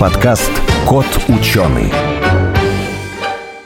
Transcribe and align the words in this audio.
Подкаст 0.00 0.50
«Кот 0.88 1.04
ученый». 1.28 1.92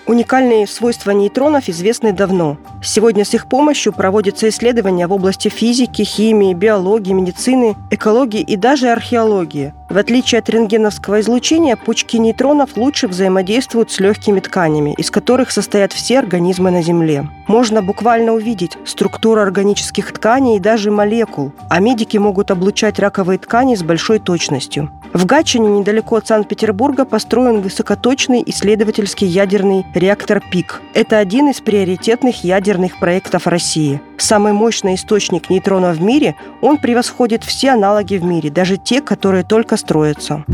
Уникальные 0.08 0.66
свойства 0.66 1.12
нейтронов 1.12 1.68
известны 1.68 2.12
давно. 2.12 2.56
Сегодня 2.82 3.24
с 3.24 3.34
их 3.34 3.46
помощью 3.46 3.92
проводятся 3.92 4.48
исследования 4.48 5.06
в 5.06 5.12
области 5.12 5.48
физики, 5.48 6.02
химии, 6.02 6.52
биологии, 6.52 7.12
медицины, 7.12 7.76
экологии 7.92 8.40
и 8.40 8.56
даже 8.56 8.88
археологии. 8.88 9.74
В 9.88 9.98
отличие 9.98 10.38
от 10.38 10.48
рентгеновского 10.48 11.20
излучения, 11.20 11.76
пучки 11.76 12.16
нейтронов 12.16 12.76
лучше 12.76 13.06
взаимодействуют 13.06 13.92
с 13.92 14.00
легкими 14.00 14.40
тканями, 14.40 14.94
из 14.96 15.10
которых 15.10 15.50
состоят 15.50 15.92
все 15.92 16.18
организмы 16.18 16.70
на 16.70 16.82
Земле. 16.82 17.28
Можно 17.46 17.82
буквально 17.82 18.32
увидеть 18.32 18.78
структуру 18.86 19.40
органических 19.42 20.12
тканей 20.12 20.56
и 20.56 20.60
даже 20.60 20.90
молекул, 20.90 21.52
а 21.68 21.80
медики 21.80 22.16
могут 22.16 22.50
облучать 22.50 22.98
раковые 22.98 23.38
ткани 23.38 23.74
с 23.74 23.82
большой 23.82 24.18
точностью. 24.18 24.90
В 25.12 25.26
Гатчине, 25.26 25.68
недалеко 25.68 26.16
от 26.16 26.26
Санкт-Петербурга, 26.26 27.04
построен 27.04 27.60
высокоточный 27.60 28.42
исследовательский 28.46 29.28
ядерный 29.28 29.86
реактор 29.94 30.42
ПИК. 30.50 30.82
Это 30.92 31.18
один 31.18 31.50
из 31.50 31.60
приоритетных 31.60 32.42
ядерных 32.42 32.98
проектов 32.98 33.46
России. 33.46 34.00
Самый 34.16 34.52
мощный 34.52 34.94
источник 34.94 35.50
нейтронов 35.50 35.96
в 35.96 36.02
мире, 36.02 36.36
он 36.60 36.78
превосходит 36.78 37.44
все 37.44 37.72
аналоги 37.72 38.16
в 38.16 38.24
мире, 38.24 38.50
даже 38.50 38.76
те, 38.76 39.00
которые 39.00 39.44
только 39.44 39.76
строятся. 39.76 40.44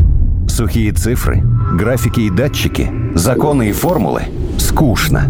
Сухие 0.47 0.91
цифры, 0.91 1.41
графики 1.73 2.21
и 2.21 2.29
датчики, 2.29 2.91
законы 3.15 3.69
и 3.69 3.71
формулы– 3.71 4.23
скучно. 4.57 5.29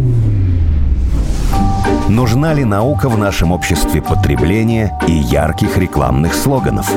Нужна 2.09 2.53
ли 2.53 2.65
наука 2.65 3.07
в 3.07 3.17
нашем 3.17 3.51
обществе 3.51 4.01
потребления 4.01 4.97
и 5.07 5.11
ярких 5.11 5.77
рекламных 5.77 6.33
слоганов? 6.33 6.91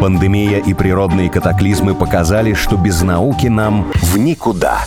Пандемия 0.00 0.58
и 0.58 0.74
природные 0.74 1.30
катаклизмы 1.30 1.94
показали, 1.94 2.54
что 2.54 2.76
без 2.76 3.00
науки 3.02 3.46
нам 3.46 3.90
в 3.94 4.18
никуда. 4.18 4.80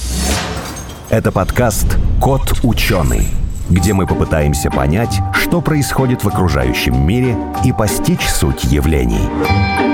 Это 1.09 1.31
подкаст 1.31 1.97
«Кот 2.21 2.59
ученый», 2.63 3.29
где 3.69 3.93
мы 3.93 4.07
попытаемся 4.07 4.69
понять, 4.69 5.19
что 5.33 5.61
происходит 5.61 6.23
в 6.23 6.27
окружающем 6.27 7.05
мире 7.05 7.35
и 7.63 7.71
постичь 7.71 8.27
суть 8.27 8.63
явлений. 8.63 9.86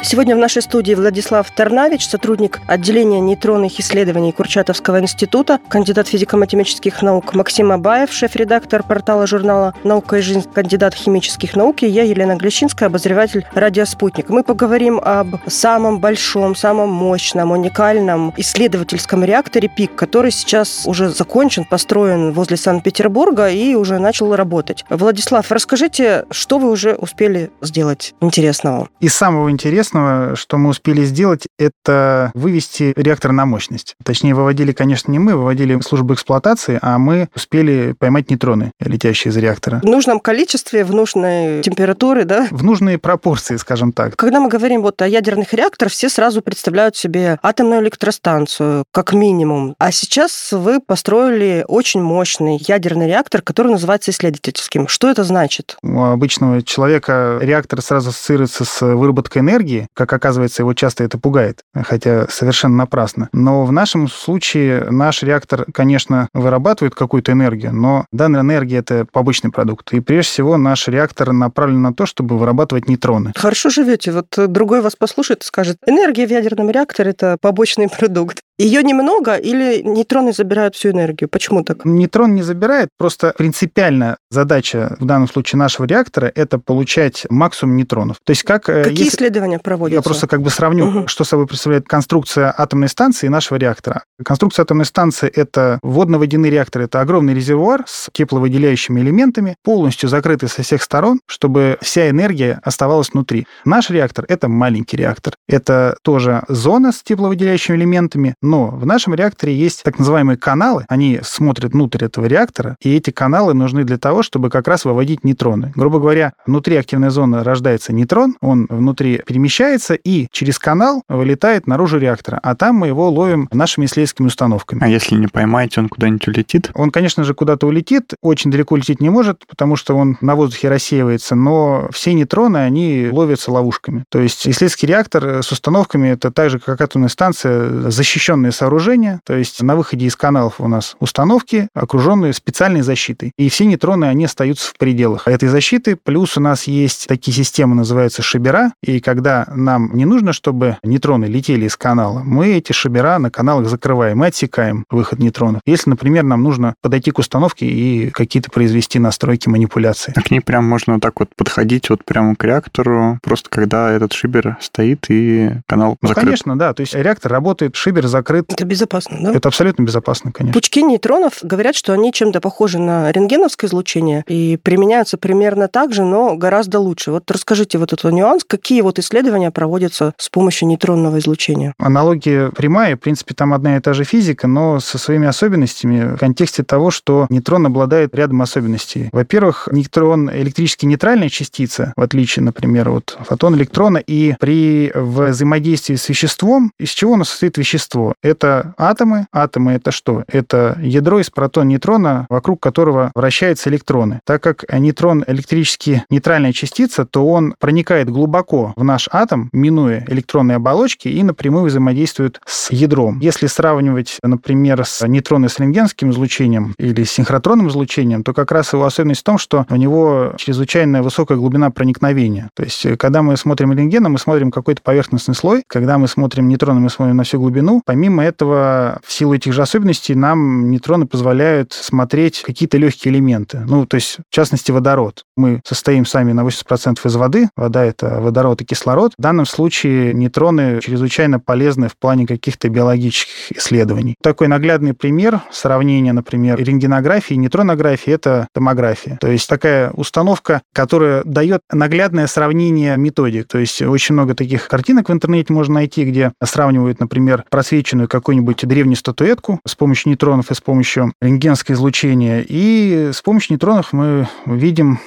Сегодня 0.00 0.36
в 0.36 0.38
нашей 0.38 0.62
студии 0.62 0.94
Владислав 0.94 1.50
Тарнавич, 1.50 2.06
сотрудник 2.06 2.60
отделения 2.68 3.20
нейтронных 3.20 3.80
исследований 3.80 4.30
Курчатовского 4.32 5.00
института, 5.00 5.58
кандидат 5.68 6.06
физико-математических 6.06 7.02
наук 7.02 7.34
Максим 7.34 7.72
Абаев, 7.72 8.12
шеф-редактор 8.12 8.84
портала 8.84 9.26
журнала 9.26 9.74
«Наука 9.82 10.18
и 10.18 10.20
жизнь», 10.20 10.44
кандидат 10.50 10.94
химических 10.94 11.56
наук, 11.56 11.82
и 11.82 11.88
я, 11.88 12.04
Елена 12.04 12.36
Глещинская, 12.36 12.88
обозреватель 12.88 13.44
«Радио 13.54 13.84
Спутник». 13.84 14.28
Мы 14.28 14.44
поговорим 14.44 15.00
об 15.02 15.36
самом 15.48 15.98
большом, 15.98 16.54
самом 16.54 16.90
мощном, 16.90 17.50
уникальном 17.50 18.32
исследовательском 18.36 19.24
реакторе 19.24 19.68
ПИК, 19.68 19.96
который 19.96 20.30
сейчас 20.30 20.86
уже 20.86 21.10
закончен, 21.10 21.64
построен 21.64 22.32
возле 22.32 22.56
Санкт-Петербурга 22.56 23.50
и 23.50 23.74
уже 23.74 23.98
начал 23.98 24.34
работать. 24.36 24.84
Владислав, 24.88 25.50
расскажите, 25.50 26.24
что 26.30 26.58
вы 26.58 26.70
уже 26.70 26.94
успели 26.94 27.50
сделать 27.60 28.14
интересного? 28.20 28.88
Из 29.00 29.12
самого 29.12 29.50
интересного 29.50 29.87
интересного, 29.88 30.36
что 30.36 30.58
мы 30.58 30.70
успели 30.70 31.04
сделать, 31.04 31.46
это 31.58 32.30
вывести 32.34 32.92
реактор 32.96 33.32
на 33.32 33.46
мощность. 33.46 33.94
Точнее, 34.04 34.34
выводили, 34.34 34.72
конечно, 34.72 35.10
не 35.10 35.18
мы, 35.18 35.34
выводили 35.34 35.80
службу 35.80 36.14
эксплуатации, 36.14 36.78
а 36.82 36.98
мы 36.98 37.28
успели 37.34 37.94
поймать 37.98 38.30
нейтроны, 38.30 38.72
летящие 38.80 39.30
из 39.30 39.36
реактора. 39.36 39.80
В 39.82 39.86
нужном 39.86 40.20
количестве, 40.20 40.84
в 40.84 40.92
нужной 40.92 41.62
температуре, 41.62 42.24
да? 42.24 42.48
В 42.50 42.62
нужные 42.62 42.98
пропорции, 42.98 43.56
скажем 43.56 43.92
так. 43.92 44.16
Когда 44.16 44.40
мы 44.40 44.48
говорим 44.48 44.82
вот 44.82 45.00
о 45.02 45.08
ядерных 45.08 45.52
реакторах, 45.54 45.92
все 45.92 46.08
сразу 46.08 46.42
представляют 46.42 46.96
себе 46.96 47.38
атомную 47.42 47.82
электростанцию, 47.82 48.84
как 48.92 49.12
минимум. 49.12 49.74
А 49.78 49.92
сейчас 49.92 50.52
вы 50.52 50.80
построили 50.80 51.64
очень 51.66 52.02
мощный 52.02 52.58
ядерный 52.66 53.06
реактор, 53.06 53.42
который 53.42 53.72
называется 53.72 54.10
исследовательским. 54.10 54.88
Что 54.88 55.08
это 55.10 55.24
значит? 55.24 55.76
У 55.82 56.02
обычного 56.02 56.62
человека 56.62 57.38
реактор 57.40 57.80
сразу 57.80 58.10
ассоциируется 58.10 58.64
с 58.64 58.84
выработкой 58.84 59.42
энергии, 59.42 59.77
энергии. 59.78 59.88
Как 59.94 60.12
оказывается, 60.12 60.62
его 60.62 60.74
часто 60.74 61.04
это 61.04 61.18
пугает, 61.18 61.60
хотя 61.74 62.26
совершенно 62.28 62.76
напрасно. 62.76 63.28
Но 63.32 63.64
в 63.64 63.72
нашем 63.72 64.08
случае 64.08 64.90
наш 64.90 65.22
реактор, 65.22 65.66
конечно, 65.72 66.28
вырабатывает 66.34 66.94
какую-то 66.94 67.32
энергию, 67.32 67.74
но 67.74 68.06
данная 68.12 68.40
энергия— 68.40 68.76
это 68.78 69.06
побочный 69.10 69.50
продукт. 69.50 69.92
И 69.92 70.00
прежде 70.00 70.30
всего 70.30 70.56
наш 70.56 70.88
реактор 70.88 71.32
направлен 71.32 71.82
на 71.82 71.94
то, 71.94 72.06
чтобы 72.06 72.38
вырабатывать 72.38 72.88
нейтроны. 72.88 73.32
Хорошо 73.36 73.70
живете. 73.70 74.12
Вот 74.12 74.26
другой 74.36 74.80
вас 74.80 74.96
послушает 74.96 75.42
и 75.42 75.46
скажет, 75.46 75.76
энергия 75.86 76.26
в 76.26 76.30
ядерном 76.30 76.70
реакторе— 76.70 77.10
это 77.12 77.36
побочный 77.40 77.88
продукт. 77.88 78.40
Ее 78.58 78.82
немного 78.82 79.36
или 79.36 79.82
нейтроны 79.82 80.32
забирают 80.32 80.74
всю 80.74 80.90
энергию? 80.90 81.28
Почему 81.28 81.62
так? 81.62 81.84
Нейтрон 81.84 82.34
не 82.34 82.42
забирает, 82.42 82.88
просто 82.98 83.32
принципиально 83.38 84.18
задача 84.30 84.96
в 84.98 85.04
данном 85.04 85.28
случае 85.28 85.60
нашего 85.60 85.86
реактора— 85.86 86.32
это 86.34 86.58
получать 86.58 87.24
максимум 87.30 87.76
нейтронов. 87.76 88.16
То 88.24 88.32
есть 88.32 88.42
как... 88.42 88.68
Э, 88.68 88.82
Какие 88.82 89.04
если... 89.04 89.16
исследования 89.16 89.60
проводятся? 89.60 89.98
Я 89.98 90.02
просто 90.02 90.26
как 90.26 90.42
бы 90.42 90.50
сравню, 90.50 90.86
угу. 90.86 91.06
что 91.06 91.22
собой 91.22 91.46
представляет 91.46 91.86
конструкция 91.86 92.52
атомной 92.56 92.88
станции 92.88 93.26
и 93.26 93.30
нашего 93.30 93.58
реактора. 93.58 94.02
Конструкция 94.24 94.64
атомной 94.64 94.86
станции— 94.86 95.28
это 95.34 95.78
водно-водяный 95.82 96.50
реактор, 96.50 96.82
это 96.82 97.00
огромный 97.00 97.34
резервуар 97.34 97.84
с 97.86 98.08
тепловыделяющими 98.12 99.00
элементами, 99.00 99.54
полностью 99.62 100.08
закрытый 100.08 100.48
со 100.48 100.62
всех 100.62 100.82
сторон, 100.82 101.20
чтобы 101.26 101.78
вся 101.80 102.10
энергия 102.10 102.60
оставалась 102.64 103.10
внутри. 103.12 103.46
Наш 103.64 103.90
реактор— 103.90 104.24
это 104.28 104.48
маленький 104.48 104.96
реактор. 104.96 105.34
Это 105.48 105.96
тоже 106.02 106.42
зона 106.48 106.90
с 106.90 107.04
тепловыделяющими 107.04 107.76
элементами, 107.76 108.34
но 108.48 108.68
в 108.68 108.86
нашем 108.86 109.14
реакторе 109.14 109.54
есть 109.54 109.82
так 109.82 109.98
называемые 109.98 110.38
каналы, 110.38 110.84
они 110.88 111.20
смотрят 111.22 111.72
внутрь 111.72 112.06
этого 112.06 112.26
реактора, 112.26 112.76
и 112.80 112.96
эти 112.96 113.10
каналы 113.10 113.52
нужны 113.52 113.84
для 113.84 113.98
того, 113.98 114.22
чтобы 114.22 114.48
как 114.48 114.66
раз 114.66 114.84
выводить 114.84 115.22
нейтроны. 115.22 115.72
Грубо 115.76 116.00
говоря, 116.00 116.32
внутри 116.46 116.76
активной 116.76 117.10
зоны 117.10 117.44
рождается 117.44 117.92
нейтрон, 117.92 118.36
он 118.40 118.66
внутри 118.70 119.22
перемещается 119.26 119.94
и 119.94 120.28
через 120.32 120.58
канал 120.58 121.02
вылетает 121.08 121.66
наружу 121.66 121.98
реактора, 121.98 122.40
а 122.42 122.54
там 122.54 122.76
мы 122.76 122.86
его 122.86 123.10
ловим 123.10 123.48
нашими 123.52 123.84
исследовательскими 123.84 124.26
установками. 124.28 124.82
А 124.82 124.88
если 124.88 125.14
не 125.14 125.26
поймаете, 125.26 125.80
он 125.80 125.88
куда-нибудь 125.88 126.28
улетит? 126.28 126.70
Он, 126.74 126.90
конечно 126.90 127.24
же, 127.24 127.34
куда-то 127.34 127.66
улетит, 127.66 128.14
очень 128.22 128.50
далеко 128.50 128.76
лететь 128.76 129.00
не 129.00 129.10
может, 129.10 129.46
потому 129.46 129.76
что 129.76 129.94
он 129.94 130.16
на 130.22 130.34
воздухе 130.34 130.70
рассеивается, 130.70 131.34
но 131.34 131.88
все 131.92 132.14
нейтроны, 132.14 132.58
они 132.58 133.10
ловятся 133.12 133.52
ловушками. 133.52 134.04
То 134.08 134.20
есть 134.20 134.48
исследовательский 134.48 134.88
реактор 134.88 135.42
с 135.42 135.52
установками, 135.52 136.08
это 136.08 136.30
так 136.30 136.48
же, 136.48 136.58
как 136.58 136.80
атомная 136.80 137.08
станция, 137.08 137.90
защищен 137.90 138.37
защищенные 138.38 138.52
сооружения, 138.52 139.20
то 139.24 139.36
есть 139.36 139.62
на 139.62 139.76
выходе 139.76 140.06
из 140.06 140.16
каналов 140.16 140.60
у 140.60 140.68
нас 140.68 140.96
установки, 141.00 141.68
окруженные 141.74 142.32
специальной 142.32 142.82
защитой. 142.82 143.32
И 143.36 143.48
все 143.48 143.64
нейтроны, 143.66 144.04
они 144.06 144.24
остаются 144.24 144.70
в 144.70 144.78
пределах 144.78 145.26
этой 145.26 145.48
защиты. 145.48 145.96
Плюс 145.96 146.36
у 146.36 146.40
нас 146.40 146.64
есть 146.64 147.06
такие 147.08 147.34
системы, 147.34 147.74
называются 147.74 148.22
шибера, 148.22 148.72
и 148.82 149.00
когда 149.00 149.46
нам 149.54 149.90
не 149.94 150.04
нужно, 150.04 150.32
чтобы 150.32 150.76
нейтроны 150.82 151.26
летели 151.26 151.66
из 151.66 151.76
канала, 151.76 152.22
мы 152.24 152.48
эти 152.48 152.72
шибера 152.72 153.18
на 153.18 153.30
каналах 153.30 153.68
закрываем, 153.68 154.18
мы 154.18 154.26
отсекаем 154.26 154.84
выход 154.90 155.18
нейтронов. 155.18 155.60
Если, 155.66 155.90
например, 155.90 156.24
нам 156.24 156.42
нужно 156.42 156.74
подойти 156.82 157.10
к 157.10 157.18
установке 157.18 157.66
и 157.66 158.10
какие-то 158.10 158.50
произвести 158.50 158.98
настройки, 158.98 159.48
манипуляции. 159.48 160.12
А 160.16 160.22
к 160.22 160.30
ней 160.30 160.40
прям 160.40 160.64
можно 160.64 160.94
вот 160.94 161.02
так 161.02 161.20
вот 161.20 161.30
подходить 161.36 161.90
вот 161.90 162.04
прямо 162.04 162.36
к 162.36 162.44
реактору, 162.44 163.18
просто 163.22 163.50
когда 163.50 163.90
этот 163.90 164.12
шибер 164.12 164.56
стоит 164.60 165.06
и 165.08 165.52
канал 165.66 165.96
ну, 166.00 166.08
закрыт. 166.08 166.24
конечно, 166.24 166.58
да. 166.58 166.72
То 166.72 166.82
есть 166.82 166.94
реактор 166.94 167.32
работает, 167.32 167.76
шибер 167.76 168.06
закрыт, 168.06 168.27
закрыт. 168.28 168.52
Это 168.52 168.64
безопасно, 168.64 169.18
да? 169.20 169.32
Это 169.32 169.48
абсолютно 169.48 169.82
безопасно, 169.82 170.32
конечно. 170.32 170.52
Пучки 170.52 170.82
нейтронов 170.82 171.38
говорят, 171.42 171.74
что 171.74 171.92
они 171.92 172.12
чем-то 172.12 172.40
похожи 172.40 172.78
на 172.78 173.10
рентгеновское 173.10 173.68
излучение 173.68 174.24
и 174.28 174.58
применяются 174.62 175.16
примерно 175.16 175.68
так 175.68 175.92
же, 175.92 176.04
но 176.04 176.36
гораздо 176.36 176.78
лучше. 176.80 177.10
Вот 177.10 177.30
расскажите 177.30 177.78
вот 177.78 177.92
этот 177.92 178.12
нюанс, 178.12 178.44
какие 178.46 178.82
вот 178.82 178.98
исследования 178.98 179.50
проводятся 179.50 180.12
с 180.18 180.28
помощью 180.28 180.68
нейтронного 180.68 181.18
излучения? 181.18 181.74
Аналогия 181.78 182.50
прямая, 182.50 182.96
в 182.96 183.00
принципе, 183.00 183.34
там 183.34 183.52
одна 183.52 183.76
и 183.76 183.80
та 183.80 183.92
же 183.92 184.04
физика, 184.04 184.46
но 184.46 184.80
со 184.80 184.98
своими 184.98 185.26
особенностями 185.26 186.14
в 186.14 186.18
контексте 186.18 186.62
того, 186.62 186.90
что 186.90 187.26
нейтрон 187.30 187.66
обладает 187.66 188.14
рядом 188.14 188.42
особенностей. 188.42 189.08
Во-первых, 189.12 189.68
нейтрон 189.72 190.30
электрически 190.30 190.86
нейтральная 190.86 191.28
частица, 191.28 191.92
в 191.96 192.02
отличие, 192.02 192.44
например, 192.44 192.88
от 192.90 193.16
фотона 193.20 193.56
электрона, 193.56 193.98
и 193.98 194.34
при 194.38 194.92
взаимодействии 194.94 195.94
с 195.94 196.08
веществом, 196.08 196.72
из 196.78 196.90
чего 196.90 197.16
нас 197.16 197.30
состоит 197.30 197.58
вещество? 197.58 198.14
Это 198.22 198.74
атомы. 198.76 199.26
Атомы 199.32 199.72
это 199.72 199.90
что? 199.90 200.24
Это 200.26 200.78
ядро 200.82 201.20
из 201.20 201.30
протон-нейтрона, 201.30 202.26
вокруг 202.28 202.60
которого 202.60 203.12
вращаются 203.14 203.70
электроны. 203.70 204.20
Так 204.24 204.42
как 204.42 204.64
нейтрон 204.72 205.24
электрически 205.26 206.04
нейтральная 206.10 206.52
частица, 206.52 207.04
то 207.04 207.26
он 207.26 207.54
проникает 207.58 208.10
глубоко 208.10 208.72
в 208.76 208.84
наш 208.84 209.08
атом, 209.12 209.50
минуя 209.52 210.04
электронные 210.08 210.56
оболочки, 210.56 211.08
и 211.08 211.22
напрямую 211.22 211.66
взаимодействует 211.66 212.40
с 212.46 212.70
ядром. 212.70 213.20
Если 213.20 213.46
сравнивать, 213.46 214.18
например, 214.22 214.84
с 214.84 215.06
нейтронно 215.06 215.48
рентгенским 215.58 216.10
излучением 216.10 216.74
или 216.78 217.04
с 217.04 217.12
синхротронным 217.12 217.68
излучением, 217.68 218.22
то 218.22 218.32
как 218.32 218.52
раз 218.52 218.72
его 218.72 218.84
особенность 218.84 219.20
в 219.20 219.24
том, 219.24 219.38
что 219.38 219.66
у 219.70 219.76
него 219.76 220.34
чрезвычайно 220.36 221.02
высокая 221.02 221.38
глубина 221.38 221.70
проникновения. 221.70 222.50
То 222.54 222.64
есть, 222.64 222.86
когда 222.98 223.22
мы 223.22 223.36
смотрим 223.36 223.72
рентгеном, 223.72 224.12
мы 224.12 224.18
смотрим 224.18 224.50
какой-то 224.50 224.82
поверхностный 224.82 225.34
слой. 225.34 225.62
Когда 225.66 225.98
мы 225.98 226.08
смотрим 226.08 226.48
нейтроны, 226.48 226.80
мы 226.80 226.90
смотрим 226.90 227.16
на 227.16 227.24
всю 227.24 227.38
глубину. 227.38 227.82
Помимо 227.98 228.22
этого, 228.22 229.00
в 229.04 229.12
силу 229.12 229.34
этих 229.34 229.52
же 229.52 229.60
особенностей, 229.60 230.14
нам 230.14 230.70
нейтроны 230.70 231.08
позволяют 231.08 231.72
смотреть 231.72 232.42
какие-то 232.42 232.78
легкие 232.78 233.12
элементы. 233.12 233.64
Ну, 233.66 233.86
то 233.86 233.96
есть, 233.96 234.18
в 234.30 234.32
частности, 234.32 234.70
водород. 234.70 235.24
Мы 235.36 235.60
состоим 235.64 236.06
сами 236.06 236.30
на 236.30 236.42
80% 236.42 237.00
из 237.04 237.16
воды. 237.16 237.48
Вода— 237.56 237.84
это 237.86 238.20
водород 238.20 238.62
и 238.62 238.64
кислород. 238.64 239.14
В 239.18 239.20
данном 239.20 239.46
случае 239.46 240.14
нейтроны 240.14 240.78
чрезвычайно 240.80 241.40
полезны 241.40 241.88
в 241.88 241.98
плане 241.98 242.24
каких-то 242.24 242.68
биологических 242.68 243.58
исследований. 243.58 244.14
Такой 244.22 244.46
наглядный 244.46 244.94
пример 244.94 245.40
сравнения, 245.50 246.12
например, 246.12 246.56
рентгенографии 246.62 247.34
и 247.34 247.36
нейтронографии— 247.36 248.12
это 248.14 248.46
томография. 248.54 249.18
То 249.20 249.26
есть 249.26 249.48
такая 249.48 249.90
установка, 249.90 250.62
которая 250.72 251.24
дает 251.24 251.62
наглядное 251.72 252.28
сравнение 252.28 252.96
методик. 252.96 253.48
То 253.48 253.58
есть 253.58 253.82
очень 253.82 254.12
много 254.12 254.36
таких 254.36 254.68
картинок 254.68 255.08
в 255.08 255.12
интернете 255.12 255.52
можно 255.52 255.74
найти, 255.74 256.04
где 256.04 256.32
сравнивают, 256.44 257.00
например, 257.00 257.44
просвеченную 257.88 258.08
какую-нибудь 258.08 258.66
древнюю 258.66 258.96
статуэтку 258.96 259.60
с 259.66 259.74
помощью 259.74 260.10
нейтронов 260.10 260.50
и 260.50 260.54
с 260.54 260.60
помощью 260.60 261.12
рентгенского 261.22 261.74
излучения. 261.74 262.44
И 262.46 263.10
с 263.12 263.22
помощью 263.22 263.54
нейтронов 263.54 263.92
мы 263.92 264.28
видим 264.46 264.98